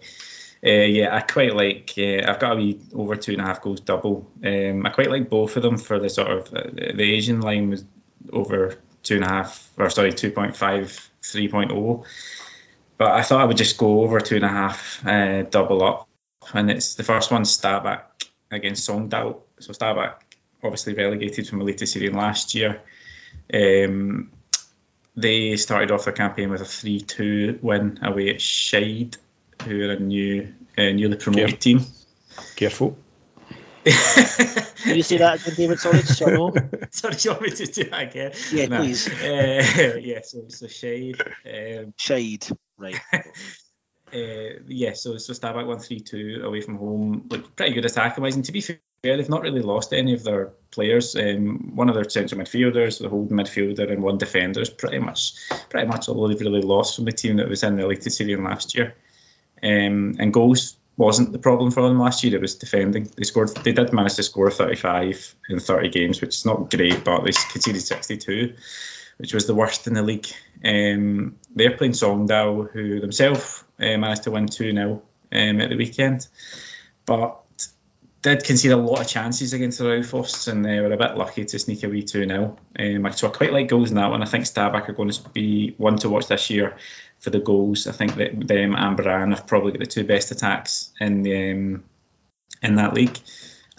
Uh, 0.65 0.69
yeah, 0.69 1.15
I 1.15 1.21
quite 1.21 1.55
like. 1.55 1.93
Uh, 1.97 2.23
I've 2.27 2.39
got 2.39 2.53
a 2.53 2.55
wee 2.55 2.79
over 2.93 3.15
two 3.15 3.33
and 3.33 3.41
a 3.41 3.45
half 3.45 3.61
goals 3.61 3.81
double. 3.81 4.31
Um, 4.43 4.85
I 4.85 4.89
quite 4.89 5.11
like 5.11 5.29
both 5.29 5.55
of 5.55 5.63
them 5.63 5.77
for 5.77 5.99
the 5.99 6.09
sort 6.09 6.31
of 6.31 6.53
uh, 6.53 6.63
the 6.73 7.03
Asian 7.03 7.41
line 7.41 7.69
was 7.69 7.85
over 8.31 8.77
two 9.03 9.15
and 9.15 9.23
a 9.23 9.29
half, 9.29 9.71
or 9.77 9.89
sorry, 9.89 10.11
2.5, 10.11 10.53
3.0. 11.21 12.05
But 12.97 13.11
I 13.11 13.21
thought 13.21 13.41
I 13.41 13.45
would 13.45 13.57
just 13.57 13.77
go 13.77 14.01
over 14.01 14.19
two 14.19 14.37
and 14.37 14.45
a 14.45 14.49
half, 14.49 15.05
uh, 15.05 15.43
double 15.43 15.83
up 15.83 16.07
and 16.53 16.71
it's 16.71 16.95
the 16.95 17.03
first 17.03 17.31
one 17.31 17.43
Stabæk 17.43 18.01
against 18.51 18.87
Sogndal. 18.87 19.41
So 19.59 19.73
Stabæk 19.73 20.15
obviously 20.63 20.93
relegated 20.93 21.47
from 21.47 21.59
Eliteserien 21.59 22.15
last 22.15 22.55
year. 22.55 22.81
Um, 23.53 24.31
they 25.17 25.57
started 25.57 25.91
off 25.91 26.05
their 26.05 26.13
campaign 26.13 26.49
with 26.51 26.61
a 26.61 26.65
3-2 26.65 27.61
win 27.61 27.99
away 28.03 28.29
at 28.29 28.37
Skeid, 28.37 29.17
who 29.65 29.89
are 29.89 29.93
a 29.93 29.99
new, 29.99 30.53
uh, 30.77 30.83
newly 30.91 31.17
promoted 31.17 31.49
Yeah. 31.51 31.57
team. 31.57 31.81
Careful. 32.55 32.97
Can 33.87 34.95
you 34.97 35.03
see 35.03 35.17
that 35.17 35.41
again, 35.41 35.55
David? 35.55 35.79
Sorry, 35.85 35.99
just 35.99 36.17
so 36.19 36.27
I. 36.27 36.87
Sorry, 36.91 37.15
you 37.19 37.31
want 37.31 37.41
me 37.43 37.49
to 37.51 37.65
do 37.65 37.83
that 37.85 38.01
again? 38.09 38.31
Yeah, 38.51 38.65
No. 38.67 38.79
please. 38.81 39.07
Uh, 39.07 39.97
yeah, 40.01 40.19
so 40.23 40.43
so 40.49 40.67
Shade. 40.67 41.19
Um, 41.45 41.93
Shade. 41.97 42.45
Right. 42.77 42.99
uh, 43.13 44.59
yeah, 44.67 44.93
so 44.93 45.17
so 45.17 45.33
Stabæk 45.33 45.65
won 45.65 45.79
three 45.79 46.01
two 46.01 46.41
away 46.43 46.61
from 46.61 46.77
home. 46.77 47.27
Look, 47.29 47.55
pretty 47.55 47.73
good 47.73 47.85
attacking 47.85 48.21
wise, 48.23 48.35
and 48.35 48.43
to 48.45 48.51
be 48.51 48.61
fair, 48.61 48.79
they've 49.01 49.29
not 49.29 49.41
really 49.41 49.61
lost 49.61 49.93
any 49.93 50.13
of 50.13 50.23
their 50.23 50.51
players. 50.71 51.15
Um, 51.15 51.75
one 51.75 51.89
of 51.89 51.95
their 51.95 52.09
central 52.09 52.41
midfielders, 52.41 52.99
the 52.99 53.09
holding 53.09 53.37
midfielder, 53.37 53.91
and 53.91 54.01
one 54.01 54.17
defender 54.17 54.61
is 54.61 54.69
pretty 54.69 54.99
much 54.99 55.33
pretty 55.69 55.87
much 55.87 56.09
all 56.09 56.27
they've 56.27 56.39
really 56.39 56.61
lost 56.61 56.95
from 56.95 57.05
the 57.05 57.11
team 57.11 57.37
that 57.37 57.49
was 57.49 57.63
in 57.63 57.75
the 57.75 57.83
Eliteserien 57.83 58.43
last 58.43 58.75
year. 58.75 58.95
Um, 59.61 60.15
and 60.19 60.33
goals 60.33 60.75
wasn't 60.97 61.31
the 61.31 61.39
problem 61.39 61.71
for 61.71 61.83
them 61.83 61.99
last 61.99 62.23
year. 62.23 62.35
It 62.35 62.41
was 62.41 62.55
defending. 62.55 63.09
They 63.15 63.23
scored. 63.23 63.55
They 63.55 63.71
did 63.71 63.93
manage 63.93 64.15
to 64.15 64.23
score 64.23 64.51
35 64.51 65.35
in 65.49 65.59
30 65.59 65.89
games, 65.89 66.21
which 66.21 66.35
is 66.35 66.45
not 66.45 66.69
great, 66.69 67.03
but 67.03 67.23
they 67.23 67.31
conceded 67.31 67.81
62 67.81 68.55
which 69.17 69.33
was 69.33 69.47
the 69.47 69.55
worst 69.55 69.87
in 69.87 69.93
the 69.93 70.01
league. 70.01 70.27
Um, 70.63 71.37
they're 71.55 71.75
playing 71.75 71.93
Sogndal, 71.93 72.71
who 72.71 72.99
themselves 72.99 73.63
uh, 73.79 73.97
managed 73.97 74.23
to 74.23 74.31
win 74.31 74.47
2 74.47 74.71
0 74.71 75.01
um, 75.31 75.61
at 75.61 75.69
the 75.69 75.75
weekend, 75.75 76.27
but 77.05 77.41
did 78.35 78.43
concede 78.43 78.71
a 78.71 78.77
lot 78.77 79.01
of 79.01 79.07
chances 79.07 79.53
against 79.53 79.79
the 79.79 79.85
Raufoss, 79.85 80.47
and 80.47 80.63
they 80.63 80.79
were 80.79 80.91
a 80.91 80.97
bit 80.97 81.17
lucky 81.17 81.45
to 81.45 81.59
sneak 81.59 81.83
away 81.83 82.01
2 82.01 82.27
0. 82.27 82.57
Um, 82.77 83.11
so 83.13 83.27
I 83.27 83.31
quite 83.31 83.53
like 83.53 83.69
goals 83.69 83.89
in 83.89 83.95
that 83.95 84.09
one. 84.09 84.21
I 84.21 84.25
think 84.25 84.45
Stabæk 84.45 84.89
are 84.89 84.93
going 84.93 85.09
to 85.09 85.29
be 85.29 85.73
one 85.77 85.97
to 85.97 86.09
watch 86.09 86.27
this 86.27 86.49
year 86.49 86.77
for 87.19 87.29
the 87.29 87.39
goals. 87.39 87.87
I 87.87 87.91
think 87.91 88.15
that 88.15 88.47
them 88.47 88.75
and 88.75 88.97
Bran 88.97 89.31
have 89.31 89.47
probably 89.47 89.71
got 89.71 89.79
the 89.79 89.85
two 89.85 90.03
best 90.03 90.31
attacks 90.31 90.91
in 90.99 91.23
the 91.23 91.51
um, 91.51 91.83
in 92.61 92.75
that 92.75 92.93
league. 92.93 93.17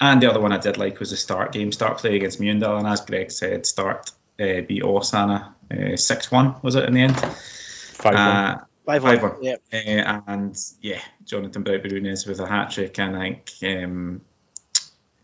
And 0.00 0.22
the 0.22 0.30
other 0.30 0.40
one 0.40 0.52
I 0.52 0.58
did 0.58 0.78
like 0.78 1.00
was 1.00 1.10
the 1.10 1.16
start 1.16 1.52
game, 1.52 1.72
start 1.72 1.98
play 1.98 2.16
against 2.16 2.40
Mjøndalen, 2.40 2.78
and 2.78 2.86
as 2.88 3.00
Greg 3.00 3.30
said, 3.30 3.66
start 3.66 4.10
uh, 4.40 4.62
beat 4.66 4.82
Åsane 4.82 5.52
uh, 5.70 5.96
six 5.96 6.30
one 6.30 6.54
was 6.62 6.76
it 6.76 6.84
in 6.84 6.94
the 6.94 7.02
end? 7.02 7.16
Five 7.16 8.14
one. 8.14 8.16
Uh, 8.16 8.64
5 8.88 9.02
Five 9.02 9.22
1. 9.22 9.30
one. 9.32 9.42
Yeah. 9.42 9.56
uh, 9.72 10.20
and 10.26 10.56
yeah, 10.80 11.00
Jonathan 11.22 11.62
Braut 11.62 11.82
Brunes 11.82 12.26
with 12.26 12.40
a 12.40 12.46
hat 12.46 12.70
trick, 12.70 12.98
and 12.98 13.14
I 13.14 13.20
think 13.20 13.52
um, 13.62 14.22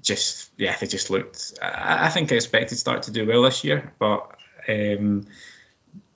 just 0.04 0.50
yeah, 0.56 0.76
they 0.76 0.86
just 0.86 1.10
looked. 1.10 1.54
I, 1.60 2.06
I 2.06 2.08
think 2.10 2.30
I 2.30 2.36
expected 2.36 2.78
Start 2.78 3.04
to 3.04 3.10
do 3.10 3.26
well 3.26 3.42
this 3.42 3.64
year, 3.64 3.92
but 3.98 4.36
um, 4.68 5.26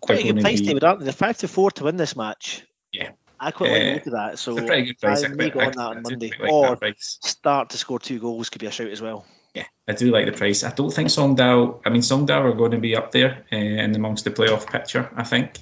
Quite 0.00 0.20
a 0.20 0.32
good 0.32 0.40
price, 0.42 0.60
David, 0.60 0.84
aren't 0.84 1.00
they? 1.00 1.04
They're 1.06 1.12
5 1.12 1.38
to 1.38 1.48
4 1.48 1.70
to 1.72 1.84
win 1.84 1.96
this 1.96 2.14
match. 2.14 2.62
Yeah. 2.92 3.10
I 3.40 3.50
quite 3.50 3.72
like 3.72 3.82
Uh, 3.82 3.94
look 3.94 4.06
of 4.06 4.12
that. 4.12 4.38
So 4.38 4.54
pretty 4.56 4.84
good 4.86 4.98
price. 5.00 5.22
I 5.24 5.26
I 5.26 5.28
may 5.30 5.50
quite- 5.50 5.54
go 5.54 5.60
on 5.60 5.72
that 5.72 5.96
on 5.98 6.02
Monday. 6.02 6.30
like 6.38 6.52
or 6.52 6.78
start 6.98 7.70
to 7.70 7.78
score 7.78 7.98
two 7.98 8.18
goals 8.18 8.50
could 8.50 8.60
be 8.60 8.66
a 8.66 8.70
shout 8.70 8.88
as 8.88 9.02
well. 9.02 9.26
Yeah, 9.54 9.64
I 9.88 9.92
do 9.92 10.10
like 10.10 10.26
the 10.26 10.32
price. 10.32 10.62
I 10.62 10.70
don't 10.70 10.92
think 10.92 11.08
Sogndal. 11.08 11.80
I 11.84 11.90
mean, 11.90 12.02
Sogndal 12.02 12.44
are 12.44 12.52
going 12.52 12.72
to 12.72 12.78
be 12.78 12.94
up 12.96 13.10
there 13.12 13.44
uh, 13.52 13.56
in 13.56 13.94
amongst 13.96 14.24
the 14.24 14.30
playoff 14.30 14.70
picture. 14.70 15.10
I 15.16 15.24
think, 15.24 15.58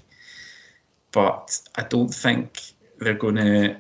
but 1.12 1.58
I 1.74 1.82
don't 1.82 2.12
think 2.12 2.60
they're 2.98 3.14
going 3.14 3.36
to. 3.36 3.76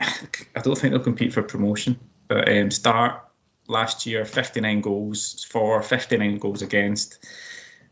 I 0.00 0.60
don't 0.62 0.76
think 0.76 0.92
they'll 0.92 1.02
compete 1.02 1.32
for 1.32 1.42
promotion. 1.42 1.98
But 2.28 2.48
um, 2.48 2.70
start 2.70 3.22
last 3.70 4.06
year, 4.06 4.24
59 4.24 4.80
goals 4.80 5.46
for, 5.48 5.82
59 5.82 6.38
goals 6.38 6.62
against 6.62 7.18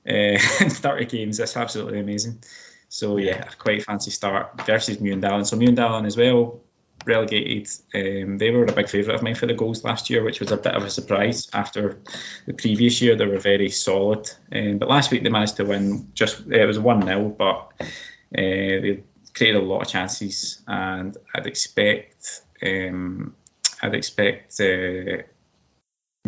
uh, 0.09 0.13
in 0.61 0.71
30 0.71 1.07
games. 1.07 1.39
That's 1.39 1.57
absolutely 1.57 2.01
amazing. 2.01 2.43
So 2.89 3.19
yeah, 3.19 3.43
quite 3.59 3.85
fancy 3.85 4.11
start 4.11 4.67
versus 4.67 4.99
Mjøndalen. 4.99 5.47
So 5.47 5.57
Mjøndalen 5.57 6.07
as 6.07 6.17
well 6.17 6.61
relegated. 7.05 7.69
Um, 7.95 8.39
they 8.39 8.51
were 8.51 8.65
a 8.65 8.73
big 8.73 8.89
favourite 8.89 9.17
of 9.17 9.23
mine 9.23 9.35
for 9.35 9.47
the 9.47 9.55
goals 9.55 9.85
last 9.85 10.11
year, 10.11 10.23
which 10.25 10.41
was 10.41 10.53
a 10.53 10.57
bit 10.57 10.75
of 10.75 10.85
a 10.85 10.91
surprise 10.91 11.49
after 11.53 11.99
the 12.47 12.55
previous 12.55 13.01
year. 13.01 13.17
They 13.17 13.27
were 13.27 13.39
very 13.39 13.71
solid. 13.71 14.31
Um, 14.53 14.79
but 14.79 14.89
last 14.89 15.11
week 15.11 15.23
they 15.23 15.31
managed 15.31 15.57
to 15.57 15.65
win 15.65 16.11
just, 16.15 16.47
it 16.47 16.67
was 16.67 16.79
1 16.79 17.03
0, 17.03 17.29
but 17.31 17.73
uh, 17.81 17.85
they 18.33 19.03
created 19.35 19.63
a 19.63 19.65
lot 19.65 19.83
of 19.83 19.89
chances. 19.89 20.63
And 20.67 21.17
I'd 21.35 21.47
expect, 21.47 22.43
um, 22.63 23.35
I'd 23.83 23.95
expect, 23.95 24.61
uh, 24.61 25.23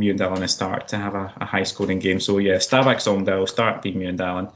Mjøndalen 0.00 0.40
and 0.40 0.50
start 0.50 0.88
to 0.88 0.96
have 0.96 1.14
a, 1.14 1.32
a 1.40 1.44
high 1.44 1.64
scoring 1.64 1.98
game. 1.98 2.20
So 2.20 2.38
yeah, 2.38 2.56
Stabæk 2.56 3.00
Sogndal, 3.00 3.48
start 3.48 3.82
beat 3.82 3.96
Mjøndalen 3.96 4.50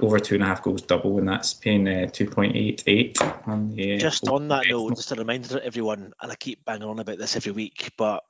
over 0.00 0.18
two 0.18 0.34
and 0.36 0.44
a 0.44 0.46
half 0.46 0.62
goals 0.62 0.82
double, 0.82 1.18
and 1.18 1.28
that's 1.28 1.54
paying 1.54 1.88
uh, 1.88 2.06
2.88 2.10 3.48
on 3.48 3.74
the. 3.74 3.94
Uh, 3.94 3.98
just 3.98 4.28
on 4.28 4.48
that 4.48 4.66
note, 4.68 4.96
just 4.96 5.12
a 5.12 5.16
reminder 5.16 5.48
to 5.48 5.64
everyone, 5.64 6.12
and 6.20 6.32
I 6.32 6.34
keep 6.36 6.64
banging 6.64 6.88
on 6.88 6.98
about 6.98 7.18
this 7.18 7.36
every 7.36 7.52
week, 7.52 7.92
but 7.96 8.22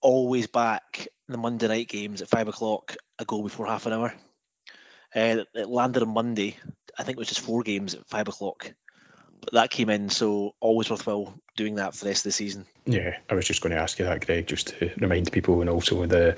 always 0.00 0.46
back 0.46 1.08
the 1.28 1.38
Monday 1.38 1.68
night 1.68 1.88
games 1.88 2.22
at 2.22 2.28
five 2.28 2.48
o'clock, 2.48 2.96
a 3.18 3.24
goal 3.24 3.42
before 3.42 3.66
half 3.66 3.86
an 3.86 3.92
hour. 3.92 4.14
Uh, 5.14 5.44
it 5.54 5.68
landed 5.68 6.02
on 6.02 6.14
Monday. 6.14 6.56
I 6.98 7.02
think 7.02 7.16
it 7.16 7.18
was 7.18 7.28
just 7.28 7.40
four 7.40 7.62
games 7.62 7.94
at 7.94 8.08
five 8.08 8.28
o'clock 8.28 8.72
that 9.52 9.70
came 9.70 9.90
in, 9.90 10.10
so 10.10 10.54
always 10.60 10.90
worthwhile 10.90 11.34
doing 11.56 11.76
that 11.76 11.94
for 11.94 12.04
the 12.04 12.10
rest 12.10 12.20
of 12.20 12.30
the 12.30 12.32
season. 12.32 12.66
Yeah, 12.86 13.16
I 13.28 13.34
was 13.34 13.46
just 13.46 13.60
going 13.60 13.74
to 13.74 13.80
ask 13.80 13.98
you 13.98 14.04
that, 14.04 14.24
Greg, 14.24 14.46
just 14.46 14.68
to 14.68 14.90
remind 14.98 15.32
people, 15.32 15.60
and 15.60 15.68
also 15.68 16.06
the 16.06 16.36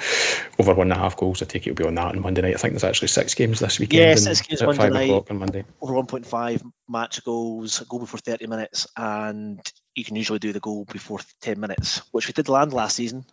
over 0.59 0.75
one 0.75 0.91
and 0.91 0.99
a 0.99 1.03
half 1.03 1.17
goals. 1.17 1.43
I 1.43 1.47
take 1.47 1.67
it 1.67 1.71
will 1.71 1.77
be 1.77 1.85
on 1.85 1.95
that 1.95 2.07
on 2.07 2.21
Monday 2.21 2.43
night. 2.43 2.55
I 2.55 2.59
think 2.59 2.73
there's 2.73 2.85
actually 2.85 3.09
six 3.09 3.35
games 3.35 3.61
this 3.61 3.79
weekend. 3.79 4.03
Yeah, 4.03 4.15
six 4.15 4.43
games 4.43 4.63
Monday 4.63 4.79
five 4.79 4.93
night. 4.93 5.31
on 5.31 5.39
Monday. 5.39 5.65
Over 5.81 5.95
1.5 5.95 6.63
match 6.89 7.25
goals, 7.25 7.81
a 7.81 7.85
goal 7.85 8.01
before 8.01 8.21
30 8.21 8.47
minutes, 8.47 8.87
and 8.97 9.61
you 9.95 10.05
can 10.05 10.17
usually 10.17 10.39
do 10.39 10.53
the 10.53 10.61
goal 10.61 10.85
before 10.85 11.21
10 11.43 11.61
minutes, 11.61 12.03
which 12.13 12.27
we 12.27 12.33
did 12.33 12.49
land 12.49 12.73
last 12.73 12.97
season. 12.97 13.25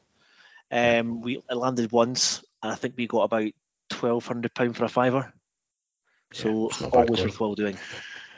Um, 0.71 1.21
we 1.21 1.41
landed 1.49 1.91
once, 1.91 2.43
and 2.61 2.71
I 2.71 2.75
think 2.75 2.95
we 2.97 3.07
got 3.07 3.23
about 3.23 3.51
twelve 3.89 4.25
hundred 4.27 4.53
pound 4.53 4.75
for 4.75 4.83
a 4.83 4.89
fiver. 4.89 5.33
So 6.33 6.69
bad 6.69 6.93
always 6.93 7.23
worthwhile 7.23 7.55
doing. 7.55 7.77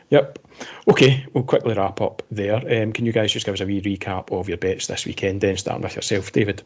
Yep. 0.09 0.39
Okay, 0.87 1.25
we'll 1.33 1.43
quickly 1.43 1.75
wrap 1.75 2.01
up 2.01 2.23
there. 2.31 2.55
Um, 2.55 2.93
can 2.93 3.05
you 3.05 3.11
guys 3.11 3.31
just 3.31 3.45
give 3.45 3.53
us 3.53 3.61
a 3.61 3.65
wee 3.65 3.81
recap 3.81 4.31
of 4.31 4.49
your 4.49 4.57
bets 4.57 4.87
this 4.87 5.05
weekend, 5.05 5.41
then 5.41 5.57
starting 5.57 5.83
with 5.83 5.95
yourself, 5.95 6.31
David? 6.31 6.63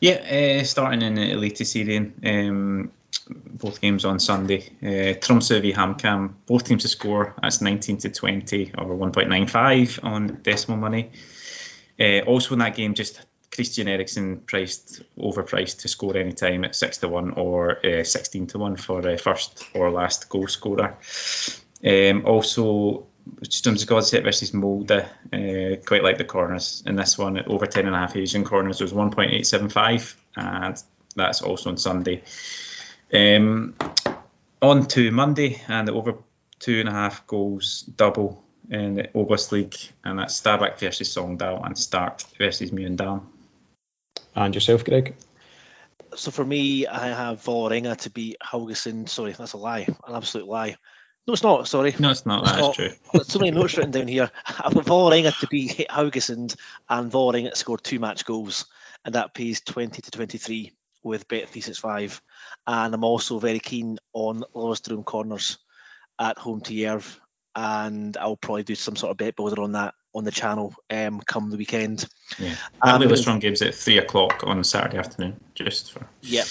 Yeah, 0.00 0.60
uh, 0.60 0.64
starting 0.64 1.02
in 1.02 1.14
the 1.14 1.32
Eliteserien, 1.32 2.12
um, 2.24 2.92
both 3.28 3.80
games 3.80 4.04
on 4.04 4.18
Sunday. 4.18 4.70
Uh, 4.82 5.18
Tromsø 5.18 5.60
v 5.60 5.72
Hamkam, 5.72 6.34
both 6.46 6.64
teams 6.64 6.82
to 6.82 6.88
score. 6.88 7.34
That's 7.42 7.60
19 7.60 7.98
to 7.98 8.10
20 8.10 8.72
or 8.78 8.96
1.95 8.96 10.04
on 10.04 10.38
decimal 10.42 10.78
money. 10.78 11.10
Uh, 11.98 12.20
also 12.20 12.54
in 12.54 12.60
that 12.60 12.76
game, 12.76 12.94
just 12.94 13.20
Kristian 13.50 13.88
Eriksen 13.88 14.38
priced 14.46 15.02
overpriced 15.18 15.80
to 15.80 15.88
score 15.88 16.16
any 16.16 16.32
time 16.32 16.64
at 16.64 16.74
six 16.74 16.98
to 16.98 17.08
one 17.08 17.32
or 17.32 17.84
uh, 17.84 18.04
16 18.04 18.46
to 18.48 18.58
one 18.58 18.76
for 18.76 19.06
uh, 19.06 19.16
first 19.16 19.64
or 19.74 19.90
last 19.90 20.28
goal 20.28 20.46
scorer. 20.46 20.96
Um, 21.84 22.24
also, 22.26 23.06
Strømsgodset 23.42 24.22
versus 24.22 24.52
Molde, 24.52 25.06
uh, 25.32 25.76
quite 25.86 26.02
like 26.02 26.18
the 26.18 26.24
corners 26.24 26.82
in 26.86 26.96
this 26.96 27.18
one. 27.18 27.38
Over 27.46 27.66
10 27.66 27.86
and 27.86 27.94
a 27.94 27.98
half 27.98 28.16
Asian 28.16 28.44
corners 28.44 28.80
was 28.80 28.92
1.875, 28.92 30.14
and 30.36 30.82
that's 31.16 31.42
also 31.42 31.70
on 31.70 31.76
Sunday. 31.76 32.22
Um, 33.12 33.74
on 34.62 34.86
to 34.88 35.10
Monday, 35.10 35.60
and 35.68 35.88
the 35.88 35.92
over 35.92 36.14
two 36.58 36.80
and 36.80 36.88
a 36.88 36.92
half 36.92 37.26
goals 37.26 37.82
double 37.82 38.44
in 38.70 38.94
the 38.94 39.10
August 39.14 39.52
League, 39.52 39.76
and 40.04 40.18
that's 40.18 40.40
Stabæk 40.40 40.78
versus 40.78 41.14
Sogndal 41.14 41.64
and 41.64 41.76
Start 41.76 42.24
versus 42.38 42.70
Mjøndalen. 42.70 43.22
And 44.34 44.54
yourself, 44.54 44.84
Greg? 44.84 45.16
So 46.14 46.30
for 46.30 46.44
me, 46.44 46.86
I 46.86 47.08
have 47.08 47.42
Vålerenga 47.42 47.96
to 47.98 48.10
beat 48.10 48.36
Haugesund. 48.42 49.08
Sorry, 49.08 49.32
that's 49.32 49.54
a 49.54 49.58
lie, 49.58 49.86
an 50.06 50.14
absolute 50.14 50.46
lie. 50.46 50.76
No, 51.26 51.34
it's 51.34 51.42
not. 51.42 51.68
Sorry. 51.68 51.94
No, 51.98 52.10
it's 52.10 52.26
not. 52.26 52.42
It's 52.42 52.50
That's 52.50 52.62
not. 52.62 52.74
true. 52.74 52.90
I've 53.06 53.12
got 53.12 53.26
so 53.26 53.38
many 53.38 53.50
notes 53.50 53.76
written 53.76 53.92
down 53.92 54.08
here. 54.08 54.30
I've 54.46 54.74
got 54.74 54.84
Vålerenga 54.84 55.38
to 55.40 55.46
beat 55.46 55.86
Haugesund 55.90 56.56
and 56.88 57.12
Vålerenga 57.12 57.50
to 57.50 57.56
score 57.56 57.78
two 57.78 57.98
match 57.98 58.24
goals, 58.24 58.66
and 59.04 59.14
that 59.14 59.34
pays 59.34 59.60
20 59.60 60.02
to 60.02 60.10
23 60.10 60.72
with 61.02 61.28
Bet365. 61.28 62.20
And 62.66 62.94
I'm 62.94 63.04
also 63.04 63.38
very 63.38 63.60
keen 63.60 63.98
on 64.12 64.44
Lillestrøm 64.54 65.04
corners 65.04 65.58
at 66.18 66.38
home 66.38 66.60
to 66.62 66.74
Jerv, 66.74 67.18
and 67.54 68.16
I'll 68.16 68.36
probably 68.36 68.62
do 68.64 68.74
some 68.74 68.96
sort 68.96 69.10
of 69.10 69.16
bet 69.16 69.36
builder 69.36 69.62
on 69.62 69.72
that 69.72 69.94
on 70.12 70.24
the 70.24 70.30
channel 70.30 70.74
um, 70.90 71.20
come 71.20 71.50
the 71.50 71.56
weekend. 71.56 72.08
Yeah. 72.38 72.54
Um, 72.82 73.02
Um, 73.02 73.16
strong 73.16 73.38
games 73.38 73.62
at 73.62 73.74
three 73.74 73.98
o'clock 73.98 74.42
on 74.44 74.64
Saturday 74.64 74.98
afternoon, 74.98 75.40
just 75.54 75.92
for 75.92 76.06
Yep. 76.22 76.46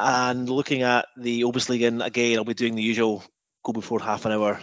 And 0.00 0.48
looking 0.48 0.82
at 0.82 1.06
the 1.16 1.42
Obosligaen 1.42 2.04
again, 2.04 2.38
I'll 2.38 2.44
be 2.44 2.54
doing 2.54 2.74
the 2.74 2.82
usual 2.82 3.24
go 3.68 3.72
before 3.72 4.00
half 4.00 4.24
an 4.24 4.32
hour, 4.32 4.58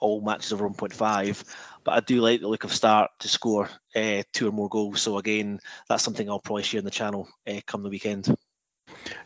all 0.00 0.20
matches 0.20 0.52
over 0.52 0.68
1.5. 0.68 1.44
But 1.84 1.92
I 1.92 2.00
do 2.00 2.20
like 2.20 2.40
the 2.40 2.48
look 2.48 2.64
of 2.64 2.72
start 2.72 3.10
to 3.20 3.28
score 3.28 3.70
uh, 3.94 4.22
two 4.32 4.48
or 4.48 4.52
more 4.52 4.68
goals. 4.68 5.00
So 5.00 5.16
again, 5.16 5.60
that's 5.88 6.02
something 6.02 6.28
I'll 6.28 6.40
probably 6.40 6.64
share 6.64 6.80
on 6.80 6.84
the 6.84 6.90
channel 6.90 7.28
uh, 7.46 7.60
come 7.66 7.82
the 7.82 7.88
weekend. 7.88 8.34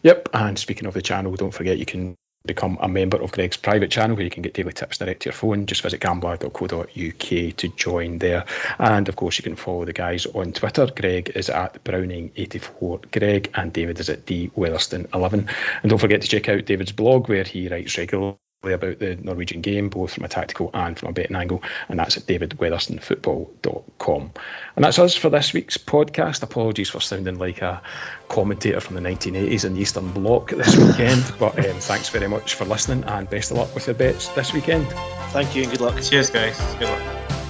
Yep. 0.02 0.28
And 0.34 0.58
speaking 0.58 0.86
of 0.86 0.94
the 0.94 1.02
channel, 1.02 1.34
don't 1.34 1.54
forget 1.54 1.78
you 1.78 1.86
can 1.86 2.16
become 2.44 2.76
a 2.80 2.88
member 2.88 3.22
of 3.22 3.30
Greg's 3.30 3.56
private 3.56 3.90
channel 3.90 4.16
where 4.16 4.24
you 4.24 4.30
can 4.30 4.42
get 4.42 4.52
daily 4.52 4.72
tips 4.72 4.98
direct 4.98 5.22
to 5.22 5.28
your 5.28 5.32
phone. 5.32 5.64
Just 5.64 5.80
visit 5.80 6.00
gambler.co.uk 6.00 6.86
to 6.88 7.68
join 7.76 8.18
there. 8.18 8.44
And 8.78 9.08
of 9.08 9.16
course, 9.16 9.38
you 9.38 9.44
can 9.44 9.56
follow 9.56 9.84
the 9.86 9.92
guys 9.92 10.26
on 10.26 10.52
Twitter. 10.52 10.88
Greg 10.94 11.30
is 11.34 11.48
at 11.48 11.82
Browning84 11.84 13.10
Greg 13.12 13.50
and 13.54 13.72
David 13.72 13.98
is 14.00 14.10
at 14.10 14.26
D 14.26 14.50
Weatherston11. 14.56 15.48
And 15.82 15.90
don't 15.90 16.00
forget 16.00 16.20
to 16.22 16.28
check 16.28 16.48
out 16.50 16.66
David's 16.66 16.92
blog 16.92 17.28
where 17.28 17.44
he 17.44 17.68
writes 17.68 17.96
regularly 17.96 18.36
about 18.70 18.98
the 18.98 19.16
Norwegian 19.16 19.60
game, 19.60 19.88
both 19.88 20.14
from 20.14 20.24
a 20.24 20.28
tactical 20.28 20.70
and 20.72 20.98
from 20.98 21.10
a 21.10 21.12
betting 21.12 21.36
angle, 21.36 21.62
and 21.88 21.98
that's 21.98 22.16
at 22.16 22.24
davidweatherstonfootball.com. 22.24 24.32
And 24.76 24.84
that's 24.84 24.98
us 24.98 25.16
for 25.16 25.30
this 25.30 25.52
week's 25.52 25.78
podcast. 25.78 26.42
Apologies 26.42 26.90
for 26.90 27.00
sounding 27.00 27.38
like 27.38 27.62
a 27.62 27.82
commentator 28.28 28.80
from 28.80 28.96
the 28.96 29.02
1980s 29.02 29.64
in 29.64 29.74
the 29.74 29.80
Eastern 29.80 30.12
Bloc 30.12 30.50
this 30.50 30.76
weekend, 30.76 31.32
but 31.38 31.58
um, 31.58 31.80
thanks 31.80 32.08
very 32.10 32.28
much 32.28 32.54
for 32.54 32.64
listening 32.64 33.04
and 33.04 33.28
best 33.28 33.50
of 33.50 33.56
luck 33.56 33.74
with 33.74 33.86
your 33.86 33.94
bets 33.94 34.28
this 34.28 34.52
weekend. 34.52 34.86
Thank 35.30 35.56
you 35.56 35.62
and 35.62 35.72
good 35.72 35.80
luck. 35.80 36.00
Cheers, 36.02 36.30
guys. 36.30 36.58
Good 36.78 36.88
luck. 36.88 37.41